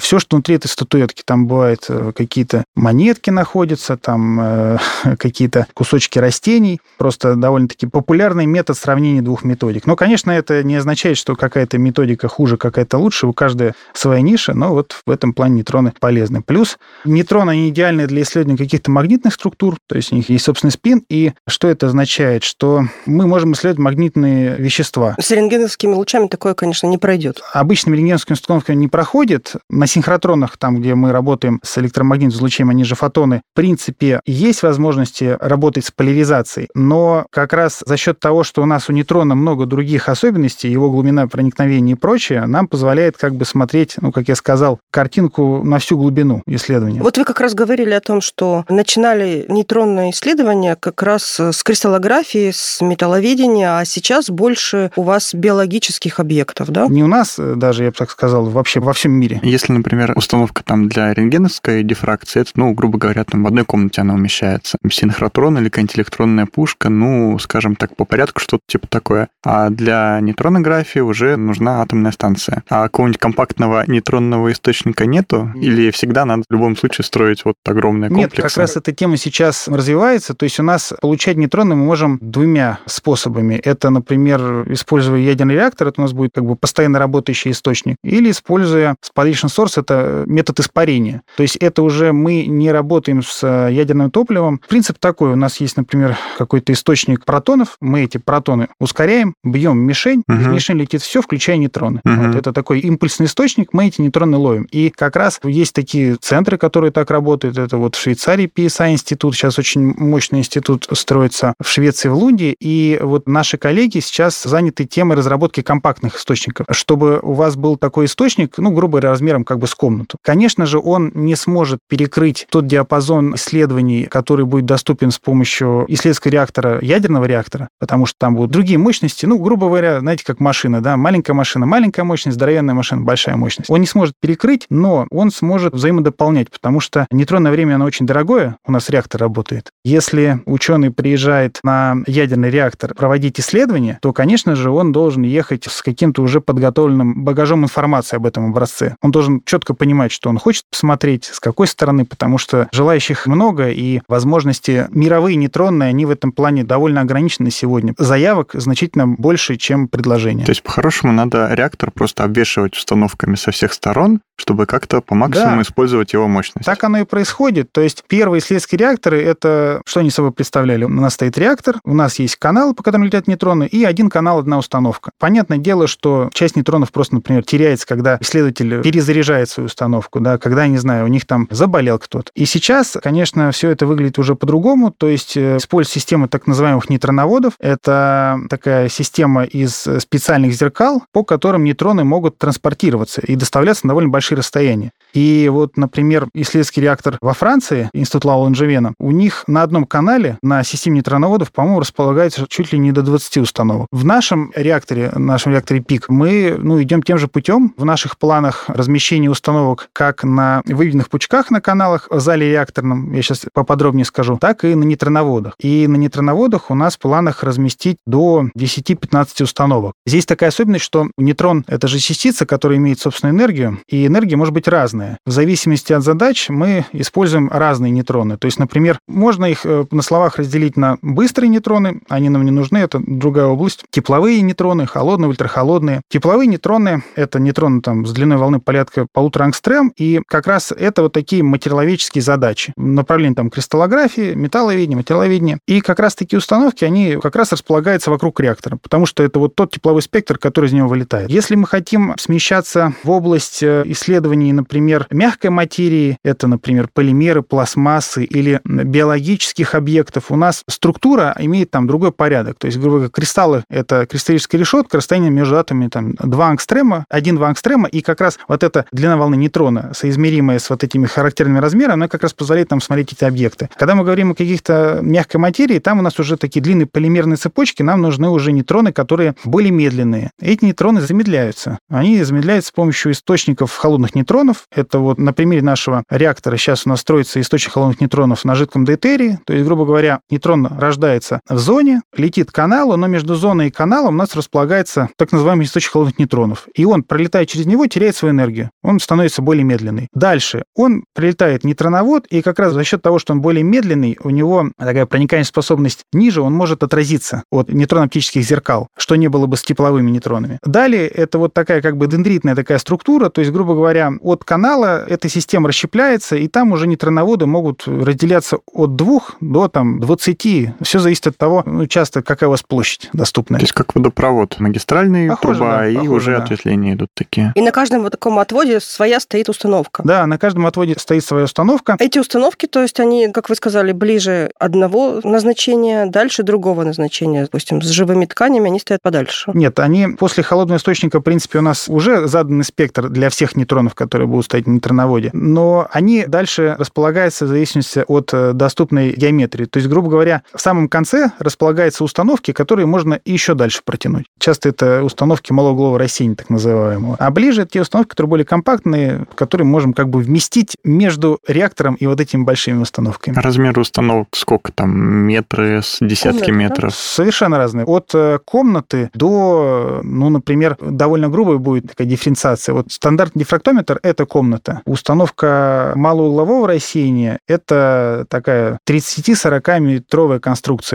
все, 0.00 0.18
что 0.18 0.36
внутри 0.36 0.56
этой 0.56 0.68
статуэтки. 0.68 1.22
Там 1.24 1.46
бывают 1.46 1.86
э, 1.88 2.12
какие-то 2.14 2.64
монетки 2.76 3.30
находятся, 3.30 3.96
там 3.96 4.40
э, 4.40 4.78
какие-то 5.18 5.66
кусочки 5.74 6.18
растений. 6.18 6.80
Просто 6.96 7.34
довольно-таки 7.34 7.86
популярный 7.86 8.46
метод 8.46 8.76
сравнения 8.76 9.22
двух 9.22 9.44
методик. 9.44 9.86
Но, 9.86 9.96
конечно, 9.96 10.30
это 10.30 10.62
не 10.62 10.76
означает, 10.76 11.16
что 11.16 11.34
какая-то 11.34 11.78
методика 11.78 12.28
хуже, 12.28 12.56
какая-то 12.56 12.98
лучше. 12.98 13.26
У 13.26 13.32
каждой 13.32 13.72
своя 13.92 14.20
ниша, 14.20 14.54
но 14.54 14.70
вот 14.70 15.02
в 15.06 15.10
этом 15.10 15.32
плане 15.32 15.56
нейтроны 15.56 15.92
полезны. 15.98 16.42
Плюс 16.42 16.78
нейтроны, 17.04 17.50
они 17.50 17.68
идеальны 17.70 18.06
для 18.06 18.22
исследования 18.22 18.58
каких-то 18.58 18.90
магнитных 18.90 19.34
структур, 19.34 19.76
то 19.86 19.96
есть 19.96 20.12
у 20.12 20.16
них 20.16 20.28
есть 20.28 20.44
собственный 20.44 20.72
спин. 20.72 21.02
И 21.08 21.32
что 21.48 21.68
это 21.68 21.86
означает? 21.86 22.27
Что 22.40 22.84
мы 23.06 23.26
можем 23.26 23.52
исследовать 23.52 23.78
магнитные 23.78 24.56
вещества. 24.56 25.16
С 25.18 25.30
рентгеновскими 25.30 25.94
лучами 25.94 26.26
такое, 26.28 26.54
конечно, 26.54 26.86
не 26.86 26.98
пройдет. 26.98 27.42
Обычными 27.52 27.96
рентгеновскими 27.96 28.34
установками 28.34 28.76
не 28.76 28.88
проходит. 28.88 29.54
На 29.70 29.86
синхротронах, 29.86 30.56
там, 30.56 30.76
где 30.76 30.94
мы 30.94 31.12
работаем 31.12 31.60
с 31.62 31.78
электромагнитным 31.78 32.36
излучением, 32.36 32.70
они 32.70 32.84
же 32.84 32.94
фотоны, 32.94 33.42
в 33.52 33.56
принципе, 33.56 34.20
есть 34.26 34.62
возможности 34.62 35.36
работать 35.40 35.86
с 35.86 35.90
поляризацией, 35.90 36.68
но 36.74 37.26
как 37.30 37.52
раз 37.52 37.82
за 37.84 37.96
счет 37.96 38.20
того, 38.20 38.44
что 38.44 38.62
у 38.62 38.66
нас 38.66 38.88
у 38.88 38.92
нейтрона 38.92 39.34
много 39.34 39.66
других 39.66 40.08
особенностей, 40.08 40.68
его 40.68 40.90
глубина 40.90 41.26
проникновения 41.26 41.92
и 41.92 41.96
прочее, 41.96 42.46
нам 42.46 42.68
позволяет 42.68 43.16
как 43.16 43.34
бы 43.34 43.44
смотреть, 43.44 43.96
ну, 44.00 44.12
как 44.12 44.28
я 44.28 44.34
сказал, 44.34 44.78
картинку 44.90 45.62
на 45.64 45.78
всю 45.78 45.96
глубину 45.96 46.42
исследования. 46.46 47.02
Вот 47.02 47.16
вы 47.18 47.24
как 47.24 47.40
раз 47.40 47.54
говорили 47.54 47.92
о 47.92 48.00
том, 48.00 48.20
что 48.20 48.64
начинали 48.68 49.46
нейтронное 49.48 50.10
исследование 50.10 50.76
как 50.76 51.02
раз 51.02 51.38
с 51.40 51.62
кристаллографии, 51.62 52.17
с 52.24 52.80
металловедения, 52.80 53.78
а 53.78 53.84
сейчас 53.84 54.30
больше 54.30 54.90
у 54.96 55.02
вас 55.02 55.34
биологических 55.34 56.20
объектов, 56.20 56.68
да? 56.70 56.86
Не 56.88 57.04
у 57.04 57.06
нас 57.06 57.38
даже, 57.38 57.84
я 57.84 57.90
бы 57.90 57.96
так 57.96 58.10
сказал, 58.10 58.46
вообще 58.46 58.80
во 58.80 58.92
всем 58.92 59.12
мире. 59.12 59.40
Если, 59.42 59.72
например, 59.72 60.12
установка 60.16 60.62
там 60.64 60.88
для 60.88 61.12
рентгеновской 61.12 61.82
дифракции, 61.82 62.40
это, 62.40 62.50
ну, 62.54 62.72
грубо 62.72 62.98
говоря, 62.98 63.24
там 63.24 63.44
в 63.44 63.46
одной 63.46 63.64
комнате 63.64 64.00
она 64.00 64.14
умещается. 64.14 64.78
Синхротрон 64.90 65.58
или 65.58 65.68
какая-нибудь 65.68 65.96
электронная 65.96 66.46
пушка, 66.46 66.88
ну, 66.88 67.38
скажем 67.38 67.76
так, 67.76 67.94
по 67.96 68.04
порядку 68.04 68.40
что-то 68.40 68.62
типа 68.66 68.86
такое. 68.88 69.28
А 69.44 69.70
для 69.70 70.18
нейтронографии 70.20 71.00
уже 71.00 71.36
нужна 71.36 71.82
атомная 71.82 72.12
станция. 72.12 72.62
А 72.68 72.84
какого-нибудь 72.84 73.20
компактного 73.20 73.84
нейтронного 73.86 74.52
источника 74.52 75.06
нету? 75.06 75.52
Или 75.54 75.90
всегда 75.90 76.24
надо 76.24 76.44
в 76.48 76.52
любом 76.52 76.76
случае 76.76 77.04
строить 77.04 77.44
вот 77.44 77.56
огромные 77.64 78.08
комплексы? 78.08 78.36
Нет, 78.36 78.50
как 78.50 78.56
раз 78.56 78.76
эта 78.76 78.92
тема 78.92 79.16
сейчас 79.16 79.68
развивается. 79.68 80.34
То 80.34 80.44
есть 80.44 80.58
у 80.60 80.62
нас 80.62 80.92
получать 81.00 81.36
нейтроны 81.36 81.74
мы 81.74 81.84
можем 81.84 82.07
двумя 82.20 82.78
способами. 82.86 83.54
Это, 83.54 83.90
например, 83.90 84.64
используя 84.72 85.18
ядерный 85.18 85.54
реактор, 85.54 85.88
это 85.88 86.00
у 86.00 86.04
нас 86.04 86.12
будет 86.12 86.30
как 86.34 86.44
бы 86.44 86.56
постоянно 86.56 86.98
работающий 86.98 87.50
источник. 87.50 87.96
Или 88.02 88.30
используя 88.30 88.96
spallation 89.04 89.48
source, 89.48 89.74
это 89.76 90.24
метод 90.26 90.60
испарения. 90.60 91.22
То 91.36 91.42
есть 91.42 91.56
это 91.56 91.82
уже 91.82 92.12
мы 92.12 92.46
не 92.46 92.72
работаем 92.72 93.22
с 93.22 93.46
ядерным 93.68 94.10
топливом. 94.10 94.60
Принцип 94.68 94.98
такой. 94.98 95.32
У 95.32 95.36
нас 95.36 95.60
есть, 95.60 95.76
например, 95.76 96.16
какой-то 96.38 96.72
источник 96.72 97.24
протонов. 97.24 97.76
Мы 97.80 98.04
эти 98.04 98.18
протоны 98.18 98.68
ускоряем, 98.80 99.34
бьем 99.44 99.78
мишень, 99.78 100.22
угу. 100.28 100.36
в 100.36 100.48
мишень 100.48 100.78
летит 100.78 101.02
все, 101.02 101.20
включая 101.20 101.56
нейтроны. 101.56 102.00
Угу. 102.04 102.14
Вот 102.14 102.34
это 102.34 102.52
такой 102.52 102.80
импульсный 102.80 103.26
источник, 103.26 103.72
мы 103.72 103.88
эти 103.88 104.00
нейтроны 104.00 104.36
ловим. 104.36 104.64
И 104.70 104.90
как 104.90 105.16
раз 105.16 105.40
есть 105.44 105.74
такие 105.74 106.16
центры, 106.16 106.58
которые 106.58 106.90
так 106.90 107.10
работают. 107.10 107.58
Это 107.58 107.76
вот 107.76 107.96
в 107.96 108.00
Швейцарии 108.00 108.50
PSI 108.54 108.92
институт, 108.92 109.34
сейчас 109.34 109.58
очень 109.58 109.94
мощный 109.96 110.40
институт 110.40 110.86
строится 110.92 111.54
в 111.60 111.68
Швеции, 111.68 111.97
в 112.06 112.14
Лунде. 112.14 112.54
И 112.60 112.98
вот 113.00 113.26
наши 113.26 113.58
коллеги 113.58 113.98
сейчас 114.00 114.42
заняты 114.42 114.84
темой 114.84 115.16
разработки 115.16 115.62
компактных 115.62 116.16
источников, 116.16 116.66
чтобы 116.70 117.18
у 117.22 117.32
вас 117.32 117.56
был 117.56 117.76
такой 117.76 118.06
источник, 118.06 118.58
ну, 118.58 118.70
грубо 118.70 118.92
говоря, 118.92 119.10
размером 119.10 119.44
как 119.44 119.58
бы 119.58 119.66
с 119.66 119.74
комнату. 119.74 120.18
Конечно 120.22 120.66
же, 120.66 120.78
он 120.78 121.10
не 121.14 121.36
сможет 121.36 121.80
перекрыть 121.88 122.46
тот 122.50 122.66
диапазон 122.66 123.34
исследований, 123.34 124.04
который 124.04 124.44
будет 124.44 124.66
доступен 124.66 125.10
с 125.10 125.18
помощью 125.18 125.84
исследовательского 125.88 126.32
реактора, 126.32 126.78
ядерного 126.82 127.24
реактора, 127.24 127.68
потому 127.78 128.06
что 128.06 128.16
там 128.18 128.34
будут 128.34 128.50
другие 128.50 128.78
мощности. 128.78 129.26
Ну, 129.26 129.38
грубо 129.38 129.66
говоря, 129.66 130.00
знаете, 130.00 130.24
как 130.24 130.40
машина, 130.40 130.80
да, 130.80 130.96
маленькая 130.96 131.32
машина, 131.32 131.66
маленькая 131.66 132.04
мощность, 132.04 132.36
здоровенная 132.36 132.74
машина, 132.74 133.02
большая 133.02 133.36
мощность. 133.36 133.70
Он 133.70 133.80
не 133.80 133.86
сможет 133.86 134.14
перекрыть, 134.20 134.66
но 134.70 135.06
он 135.10 135.30
сможет 135.30 135.74
взаимодополнять, 135.74 136.50
потому 136.50 136.80
что 136.80 137.06
нейтронное 137.10 137.52
время, 137.52 137.76
оно 137.76 137.84
очень 137.84 138.06
дорогое, 138.06 138.56
у 138.66 138.72
нас 138.72 138.90
реактор 138.90 139.20
работает. 139.20 139.70
Если 139.84 140.40
ученый 140.46 140.90
приезжает 140.90 141.58
на 141.62 141.87
ядерный 142.06 142.50
реактор 142.50 142.94
проводить 142.94 143.40
исследования, 143.40 143.98
то, 144.00 144.12
конечно 144.12 144.56
же, 144.56 144.70
он 144.70 144.92
должен 144.92 145.22
ехать 145.22 145.64
с 145.64 145.82
каким-то 145.82 146.22
уже 146.22 146.40
подготовленным 146.40 147.24
багажом 147.24 147.64
информации 147.64 148.16
об 148.16 148.26
этом 148.26 148.50
образце. 148.50 148.96
Он 149.02 149.10
должен 149.10 149.42
четко 149.44 149.74
понимать, 149.74 150.12
что 150.12 150.30
он 150.30 150.38
хочет 150.38 150.64
посмотреть, 150.70 151.24
с 151.24 151.40
какой 151.40 151.66
стороны, 151.66 152.04
потому 152.04 152.38
что 152.38 152.68
желающих 152.72 153.26
много, 153.26 153.68
и 153.70 154.00
возможности 154.08 154.86
мировые 154.90 155.36
нейтронные, 155.36 155.88
они 155.88 156.06
в 156.06 156.10
этом 156.10 156.32
плане 156.32 156.64
довольно 156.64 157.00
ограничены 157.00 157.50
сегодня. 157.50 157.94
Заявок 157.98 158.50
значительно 158.54 159.06
больше, 159.06 159.56
чем 159.56 159.88
предложений. 159.88 160.44
То 160.44 160.50
есть, 160.50 160.62
по-хорошему, 160.62 161.12
надо 161.12 161.52
реактор 161.52 161.90
просто 161.90 162.24
обвешивать 162.24 162.76
установками 162.76 163.34
со 163.34 163.50
всех 163.50 163.72
сторон, 163.72 164.20
чтобы 164.36 164.66
как-то 164.66 165.00
по 165.00 165.14
максимуму 165.14 165.56
да. 165.56 165.62
использовать 165.62 166.12
его 166.12 166.28
мощность. 166.28 166.64
Так 166.64 166.82
оно 166.84 166.98
и 166.98 167.04
происходит. 167.04 167.72
То 167.72 167.80
есть 167.80 168.04
первые 168.06 168.40
исследовательские 168.40 168.78
реакторы, 168.78 169.22
это 169.22 169.82
что 169.84 170.00
они 170.00 170.10
собой 170.10 170.32
представляли? 170.32 170.84
У 170.84 170.88
нас 170.88 171.14
стоит 171.14 171.36
реактор, 171.36 171.77
у 171.84 171.94
нас 171.94 172.18
есть 172.18 172.36
канал, 172.36 172.74
по 172.74 172.82
которым 172.82 173.04
летят 173.04 173.26
нейтроны, 173.26 173.66
и 173.66 173.84
один 173.84 174.10
канал, 174.10 174.38
одна 174.38 174.58
установка. 174.58 175.10
Понятное 175.18 175.58
дело, 175.58 175.86
что 175.86 176.30
часть 176.32 176.56
нейтронов 176.56 176.92
просто, 176.92 177.16
например, 177.16 177.44
теряется, 177.44 177.86
когда 177.86 178.18
исследователь 178.20 178.82
перезаряжает 178.82 179.48
свою 179.48 179.66
установку, 179.66 180.20
да, 180.20 180.38
когда, 180.38 180.66
не 180.66 180.78
знаю, 180.78 181.04
у 181.04 181.08
них 181.08 181.26
там 181.26 181.48
заболел 181.50 181.98
кто-то. 181.98 182.30
И 182.34 182.44
сейчас, 182.44 182.96
конечно, 183.02 183.50
все 183.52 183.70
это 183.70 183.86
выглядит 183.86 184.18
уже 184.18 184.34
по-другому, 184.34 184.90
то 184.90 185.08
есть 185.08 185.36
э, 185.36 185.56
используя 185.56 185.94
систему 185.94 186.28
так 186.28 186.46
называемых 186.46 186.90
нейтроноводов, 186.90 187.54
это 187.60 188.40
такая 188.48 188.88
система 188.88 189.44
из 189.44 189.86
специальных 189.98 190.52
зеркал, 190.52 191.02
по 191.12 191.24
которым 191.24 191.64
нейтроны 191.64 192.04
могут 192.04 192.38
транспортироваться 192.38 193.20
и 193.20 193.36
доставляться 193.36 193.86
на 193.86 193.90
довольно 193.90 194.10
большие 194.10 194.38
расстояния. 194.38 194.92
И 195.12 195.48
вот, 195.50 195.76
например, 195.76 196.28
исследовательский 196.34 196.82
реактор 196.82 197.18
во 197.20 197.34
Франции, 197.34 197.90
Институт 197.92 198.24
Лаула 198.24 198.44
Ланжевена, 198.44 198.94
у 198.98 199.10
них 199.10 199.44
на 199.46 199.62
одном 199.62 199.84
канале 199.84 200.38
на 200.42 200.62
системе 200.64 200.96
нейтроноводов, 200.96 201.52
по-моему, 201.58 201.80
располагается 201.80 202.46
чуть 202.48 202.72
ли 202.72 202.78
не 202.78 202.92
до 202.92 203.02
20 203.02 203.38
установок. 203.38 203.88
В 203.90 204.04
нашем 204.04 204.52
реакторе, 204.54 205.10
в 205.12 205.18
нашем 205.18 205.50
реакторе 205.50 205.80
ПИК, 205.80 206.08
мы 206.08 206.54
ну, 206.56 206.80
идем 206.80 207.02
тем 207.02 207.18
же 207.18 207.26
путем. 207.26 207.74
В 207.76 207.84
наших 207.84 208.16
планах 208.16 208.66
размещение 208.68 209.28
установок 209.28 209.88
как 209.92 210.22
на 210.22 210.62
выведенных 210.66 211.10
пучках 211.10 211.50
на 211.50 211.60
каналах 211.60 212.06
в 212.10 212.20
зале 212.20 212.48
реакторном, 212.48 213.12
я 213.12 213.22
сейчас 213.22 213.44
поподробнее 213.52 214.04
скажу, 214.04 214.38
так 214.40 214.64
и 214.64 214.76
на 214.76 214.84
нейтроноводах. 214.84 215.54
И 215.58 215.88
на 215.88 215.96
нейтроноводах 215.96 216.70
у 216.70 216.76
нас 216.76 216.94
в 216.94 217.00
планах 217.00 217.42
разместить 217.42 217.96
до 218.06 218.44
10-15 218.56 219.42
установок. 219.42 219.94
Здесь 220.06 220.26
такая 220.26 220.50
особенность, 220.50 220.84
что 220.84 221.08
нейтрон— 221.16 221.64
это 221.66 221.88
же 221.88 221.98
частица, 221.98 222.46
которая 222.46 222.78
имеет 222.78 223.00
собственную 223.00 223.34
энергию, 223.34 223.80
и 223.88 224.06
энергия 224.06 224.36
может 224.36 224.54
быть 224.54 224.68
разная. 224.68 225.18
В 225.26 225.32
зависимости 225.32 225.92
от 225.92 226.04
задач 226.04 226.50
мы 226.50 226.86
используем 226.92 227.48
разные 227.50 227.90
нейтроны. 227.90 228.38
То 228.38 228.46
есть, 228.46 228.60
например, 228.60 229.00
можно 229.08 229.46
их 229.46 229.66
э, 229.66 229.86
на 229.90 230.02
словах 230.02 230.36
разделить 230.36 230.76
на 230.76 230.98
быстрые 231.02 231.47
горячие 231.48 231.50
нейтроны, 231.50 232.00
они 232.08 232.28
нам 232.28 232.44
не 232.44 232.50
нужны, 232.50 232.78
это 232.78 233.00
другая 233.04 233.46
область. 233.46 233.84
Тепловые 233.90 234.40
нейтроны, 234.42 234.86
холодные, 234.86 235.28
ультрахолодные. 235.28 236.02
Тепловые 236.08 236.46
нейтроны— 236.46 237.02
это 237.16 237.40
нейтроны 237.40 237.80
там, 237.80 238.06
с 238.06 238.12
длиной 238.12 238.38
волны 238.38 238.60
порядка 238.60 239.06
полутора 239.12 239.44
ангстрем, 239.44 239.92
и 239.96 240.20
как 240.26 240.46
раз 240.46 240.72
это 240.72 241.02
вот 241.02 241.12
такие 241.12 241.42
материаловедческие 241.42 242.22
задачи. 242.22 242.72
Направление 242.76 243.36
там 243.36 243.50
кристаллографии, 243.50 244.34
металловедения, 244.34 244.96
материаловедения. 244.96 245.58
И 245.66 245.80
как 245.80 245.98
раз 245.98 246.14
такие 246.14 246.38
установки, 246.38 246.84
они 246.84 247.18
как 247.22 247.36
раз 247.36 247.52
располагаются 247.52 248.10
вокруг 248.10 248.40
реактора, 248.40 248.78
потому 248.82 249.06
что 249.06 249.22
это 249.22 249.38
вот 249.38 249.54
тот 249.54 249.72
тепловой 249.72 250.02
спектр, 250.02 250.38
который 250.38 250.66
из 250.66 250.72
него 250.72 250.88
вылетает. 250.88 251.30
Если 251.30 251.54
мы 251.54 251.66
хотим 251.66 252.14
смещаться 252.18 252.94
в 253.02 253.10
область 253.10 253.62
э, 253.62 253.82
исследований, 253.86 254.52
например, 254.52 255.06
мягкой 255.10 255.50
материи, 255.50 256.18
это, 256.22 256.46
например, 256.46 256.88
полимеры, 256.92 257.42
пластмассы 257.42 258.24
или 258.24 258.60
биологических 258.64 259.74
объектов, 259.74 260.30
у 260.30 260.36
нас 260.36 260.62
структура 260.68 261.34
имеет 261.38 261.70
там 261.70 261.86
другой 261.86 262.12
порядок. 262.12 262.58
То 262.58 262.66
есть, 262.66 262.78
грубо 262.78 262.96
говоря, 262.96 263.10
кристаллы— 263.10 263.64
это 263.70 264.06
кристаллическая 264.06 264.60
решетка, 264.60 264.98
расстояние 264.98 265.30
между 265.30 265.58
атомами 265.58 265.88
там 265.88 266.14
два 266.14 266.48
ангстрема, 266.48 267.04
один-два 267.08 267.48
ангстрема, 267.48 267.88
и 267.88 268.00
как 268.00 268.20
раз 268.20 268.38
вот 268.48 268.62
эта 268.62 268.86
длина 268.92 269.16
волны 269.16 269.36
нейтрона, 269.36 269.92
соизмеримая 269.94 270.58
с 270.58 270.70
вот 270.70 270.84
этими 270.84 271.06
характерными 271.06 271.58
размерами, 271.58 271.94
она 271.94 272.08
как 272.08 272.22
раз 272.22 272.32
позволяет 272.32 272.70
нам 272.70 272.80
смотреть 272.80 273.12
эти 273.12 273.24
объекты. 273.24 273.68
Когда 273.76 273.94
мы 273.94 274.04
говорим 274.04 274.30
о 274.30 274.34
каких-то 274.34 275.00
мягкой 275.02 275.40
материи, 275.40 275.78
там 275.78 275.98
у 275.98 276.02
нас 276.02 276.18
уже 276.18 276.36
такие 276.36 276.60
длинные 276.60 276.86
полимерные 276.86 277.36
цепочки, 277.36 277.82
нам 277.82 278.00
нужны 278.00 278.28
уже 278.28 278.52
нейтроны, 278.52 278.92
которые 278.92 279.34
более 279.44 279.70
медленные. 279.70 280.30
Эти 280.40 280.64
нейтроны 280.64 281.00
замедляются. 281.00 281.78
Они 281.88 282.22
замедляются 282.22 282.68
с 282.68 282.72
помощью 282.72 283.12
источников 283.12 283.74
холодных 283.74 284.14
нейтронов. 284.14 284.66
Это 284.74 284.98
вот 284.98 285.18
на 285.18 285.32
примере 285.32 285.62
нашего 285.62 286.04
реактора 286.10 286.56
сейчас 286.56 286.86
у 286.86 286.90
нас 286.90 287.00
строится 287.00 287.40
источник 287.40 287.72
холодных 287.72 288.00
нейтронов 288.00 288.44
на 288.44 288.54
жидком 288.54 288.84
дейтерии. 288.84 289.38
То 289.44 289.52
есть, 289.52 289.64
грубо 289.64 289.84
говоря, 289.84 290.20
нейтрон 290.30 290.66
рождается 290.66 291.27
в 291.48 291.58
зоне, 291.58 292.02
летит 292.16 292.50
к 292.50 292.54
каналу, 292.54 292.96
но 292.96 293.06
между 293.06 293.34
зоной 293.34 293.68
и 293.68 293.70
каналом 293.70 294.14
у 294.14 294.18
нас 294.18 294.34
располагается 294.34 295.08
так 295.16 295.32
называемый 295.32 295.66
источник 295.66 295.92
холодных 295.92 296.18
нейтронов. 296.18 296.68
И 296.74 296.84
он, 296.84 297.02
пролетая 297.02 297.46
через 297.46 297.66
него, 297.66 297.86
теряет 297.86 298.16
свою 298.16 298.34
энергию. 298.34 298.70
Он 298.82 299.00
становится 299.00 299.42
более 299.42 299.64
медленный. 299.64 300.08
Дальше 300.12 300.64
он 300.74 301.04
прилетает 301.14 301.64
нейтроновод, 301.64 302.26
и 302.26 302.42
как 302.42 302.58
раз 302.58 302.72
за 302.72 302.84
счет 302.84 303.02
того, 303.02 303.18
что 303.18 303.32
он 303.32 303.40
более 303.40 303.62
медленный, 303.62 304.18
у 304.22 304.30
него 304.30 304.70
такая 304.78 305.06
проникающая 305.06 305.48
способность 305.48 306.04
ниже, 306.12 306.42
он 306.42 306.52
может 306.52 306.82
отразиться 306.82 307.42
от 307.50 307.70
нейтронно-оптических 307.70 308.42
зеркал, 308.42 308.88
что 308.96 309.16
не 309.16 309.28
было 309.28 309.46
бы 309.46 309.56
с 309.56 309.62
тепловыми 309.62 310.10
нейтронами. 310.10 310.58
Далее 310.64 311.08
это 311.08 311.38
вот 311.38 311.54
такая 311.54 311.82
как 311.82 311.96
бы 311.96 312.06
дендритная 312.06 312.54
такая 312.54 312.78
структура, 312.78 313.28
то 313.28 313.40
есть, 313.40 313.52
грубо 313.52 313.74
говоря, 313.74 314.12
от 314.20 314.44
канала 314.44 315.04
эта 315.06 315.28
система 315.28 315.68
расщепляется, 315.68 316.36
и 316.36 316.48
там 316.48 316.72
уже 316.72 316.86
нейтроноводы 316.86 317.46
могут 317.46 317.86
разделяться 317.86 318.58
от 318.72 318.96
двух 318.96 319.36
до 319.40 319.68
там 319.68 320.00
20. 320.00 320.74
Все 320.82 320.98
зависит 320.98 321.17
от 321.26 321.36
того, 321.36 321.62
ну, 321.66 321.86
часто 321.86 322.22
какая 322.22 322.48
у 322.48 322.50
вас 322.50 322.62
площадь 322.62 323.08
доступная. 323.12 323.58
То 323.58 323.64
есть 323.64 323.72
как 323.72 323.94
водопровод, 323.94 324.60
магистральный 324.60 325.28
Похоже, 325.28 325.58
труба, 325.58 325.78
да, 325.78 325.88
и 325.88 325.94
похоже, 325.94 326.12
уже 326.12 326.36
да. 326.36 326.42
ответвления 326.42 326.94
идут 326.94 327.10
такие. 327.14 327.52
И 327.54 327.62
на 327.62 327.70
каждом 327.70 328.02
вот 328.02 328.12
таком 328.18 328.38
отводе 328.38 328.80
своя 328.80 329.20
стоит 329.20 329.48
установка. 329.48 330.02
Да, 330.04 330.26
на 330.26 330.38
каждом 330.38 330.66
отводе 330.66 330.94
стоит 330.98 331.24
своя 331.24 331.44
установка. 331.44 331.96
Эти 331.98 332.18
установки, 332.18 332.66
то 332.66 332.82
есть 332.82 332.98
они, 333.00 333.30
как 333.32 333.48
вы 333.48 333.54
сказали, 333.54 333.92
ближе 333.92 334.50
одного 334.58 335.20
назначения, 335.22 336.06
дальше 336.06 336.42
другого 336.42 336.84
назначения. 336.84 337.42
Допустим, 337.42 337.80
с 337.80 337.88
живыми 337.88 338.24
тканями 338.24 338.66
они 338.68 338.80
стоят 338.80 339.02
подальше. 339.02 339.50
Нет, 339.54 339.78
они 339.78 340.08
после 340.18 340.42
холодного 340.42 340.78
источника, 340.78 341.20
в 341.20 341.22
принципе, 341.22 341.58
у 341.58 341.62
нас 341.62 341.88
уже 341.88 342.26
заданный 342.26 342.64
спектр 342.64 343.08
для 343.08 343.30
всех 343.30 343.56
нейтронов, 343.56 343.94
которые 343.94 344.26
будут 344.26 344.46
стоять 344.46 344.66
в 344.66 344.68
нейтроноводе, 344.68 345.30
но 345.32 345.88
они 345.92 346.24
дальше 346.26 346.76
располагаются 346.78 347.44
в 347.44 347.48
зависимости 347.48 348.04
от 348.06 348.30
э, 348.32 348.52
доступной 348.52 349.12
геометрии. 349.12 349.64
То 349.64 349.78
есть, 349.78 349.88
грубо 349.88 350.10
говоря, 350.10 350.42
в 350.52 350.60
самом 350.60 350.88
конце 350.88 351.07
располагаются 351.38 352.04
установки, 352.04 352.52
которые 352.52 352.86
можно 352.86 353.20
еще 353.24 353.54
дальше 353.54 353.80
протянуть. 353.84 354.26
Часто 354.38 354.68
это 354.68 355.02
установки 355.02 355.52
малоуглового 355.52 355.98
рассеяния, 355.98 356.36
так 356.36 356.50
называемого. 356.50 357.16
А 357.18 357.30
ближе 357.30 357.66
те 357.66 357.80
установки, 357.80 358.10
которые 358.10 358.30
более 358.30 358.44
компактные, 358.44 359.26
которые 359.34 359.66
можем 359.66 359.92
как 359.92 360.08
бы 360.08 360.20
вместить 360.20 360.76
между 360.84 361.38
реактором 361.46 361.94
и 361.94 362.06
вот 362.06 362.20
этими 362.20 362.44
большими 362.44 362.80
установками. 362.80 363.36
Размер 363.36 363.78
установок 363.78 364.28
сколько 364.32 364.72
там? 364.72 364.90
Метры, 364.98 365.82
с 365.82 365.98
десятки 366.00 366.46
Комната, 366.46 366.52
да? 366.52 366.58
метров? 366.58 366.94
Совершенно 366.94 367.58
разные. 367.58 367.84
От 367.84 368.10
э, 368.14 368.38
комнаты 368.44 369.10
до, 369.14 370.00
ну, 370.02 370.28
например, 370.30 370.76
довольно 370.80 371.28
грубая 371.28 371.58
будет 371.58 371.88
такая 371.88 372.06
дифференциация. 372.06 372.74
Вот 372.74 372.92
стандартный 372.92 373.40
дифрактометр– 373.40 373.98
это 374.02 374.26
комната. 374.26 374.82
Установка 374.84 375.92
малоуглового 375.94 376.68
рассеяния– 376.68 377.38
это 377.48 378.26
такая 378.28 378.78
30-40 378.88 379.80
метровая 379.80 380.38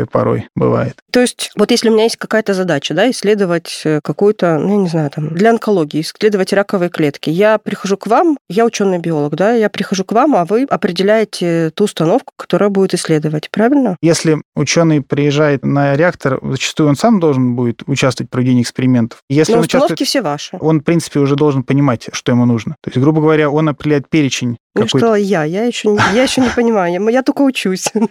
конструкция 0.04 0.06
порой 0.06 0.48
бывает. 0.56 0.96
То 1.12 1.22
есть 1.22 1.52
вот 1.56 1.72
если 1.72 1.90
у 1.90 1.94
меня 1.94 2.04
есть 2.04 2.18
какая-то 2.18 2.54
задача, 2.54 2.94
да, 2.94 3.10
исследовать 3.10 3.82
э, 3.86 4.00
какую-то, 4.04 4.58
ну, 4.58 4.70
я 4.70 4.78
не 4.78 4.88
знаю, 4.88 5.10
там, 5.10 5.30
для 5.30 5.50
онкологии, 5.52 6.02
исследовать 6.02 6.54
раковые 6.54 6.90
клетки, 6.90 7.30
я 7.30 7.58
прихожу 7.58 7.98
к 7.98 8.08
вам, 8.08 8.38
я 8.50 8.66
ученый 8.66 9.00
биолог, 9.00 9.36
да, 9.36 9.54
я 9.54 9.70
прихожу 9.70 10.04
к 10.04 10.12
вам, 10.12 10.36
а 10.36 10.46
вы 10.46 10.64
определяете 10.64 11.72
ту 11.76 11.86
установку, 11.86 12.34
которая 12.38 12.70
будет 12.70 12.94
исследовать, 12.94 13.50
правильно? 13.52 13.98
Если 14.02 14.42
ученый 14.56 15.02
приезжает 15.02 15.66
на 15.66 15.96
реактор, 15.96 16.40
зачастую 16.42 16.90
он 16.90 16.96
сам 16.96 17.20
должен 17.20 17.56
будет 17.56 17.84
участвовать 17.88 18.30
в 18.30 18.32
проведении 18.32 18.62
экспериментов. 18.62 19.20
Если 19.30 19.54
Но 19.54 19.60
он 19.60 19.66
установки 19.66 20.04
все 20.04 20.22
ваши. 20.22 20.58
он, 20.60 20.80
в 20.80 20.84
принципе, 20.84 21.20
уже 21.20 21.36
должен 21.36 21.64
понимать, 21.64 22.10
что 22.12 22.32
ему 22.32 22.46
нужно. 22.46 22.76
То 22.82 22.90
есть, 22.90 23.00
грубо 23.00 23.22
говоря, 23.22 23.50
он 23.50 23.70
определяет 23.70 24.10
перечень 24.10 24.58
Ну, 24.76 24.88
сказала 24.88 25.16
я, 25.16 25.44
я 25.44 25.66
еще, 25.66 25.90
не- 25.90 26.00
я 26.16 26.24
еще 26.24 26.42
не 26.42 26.50
понимаю, 26.56 26.92
я, 26.94 27.10
я 27.12 27.24
только 27.24 27.42
учусь. 27.42 27.92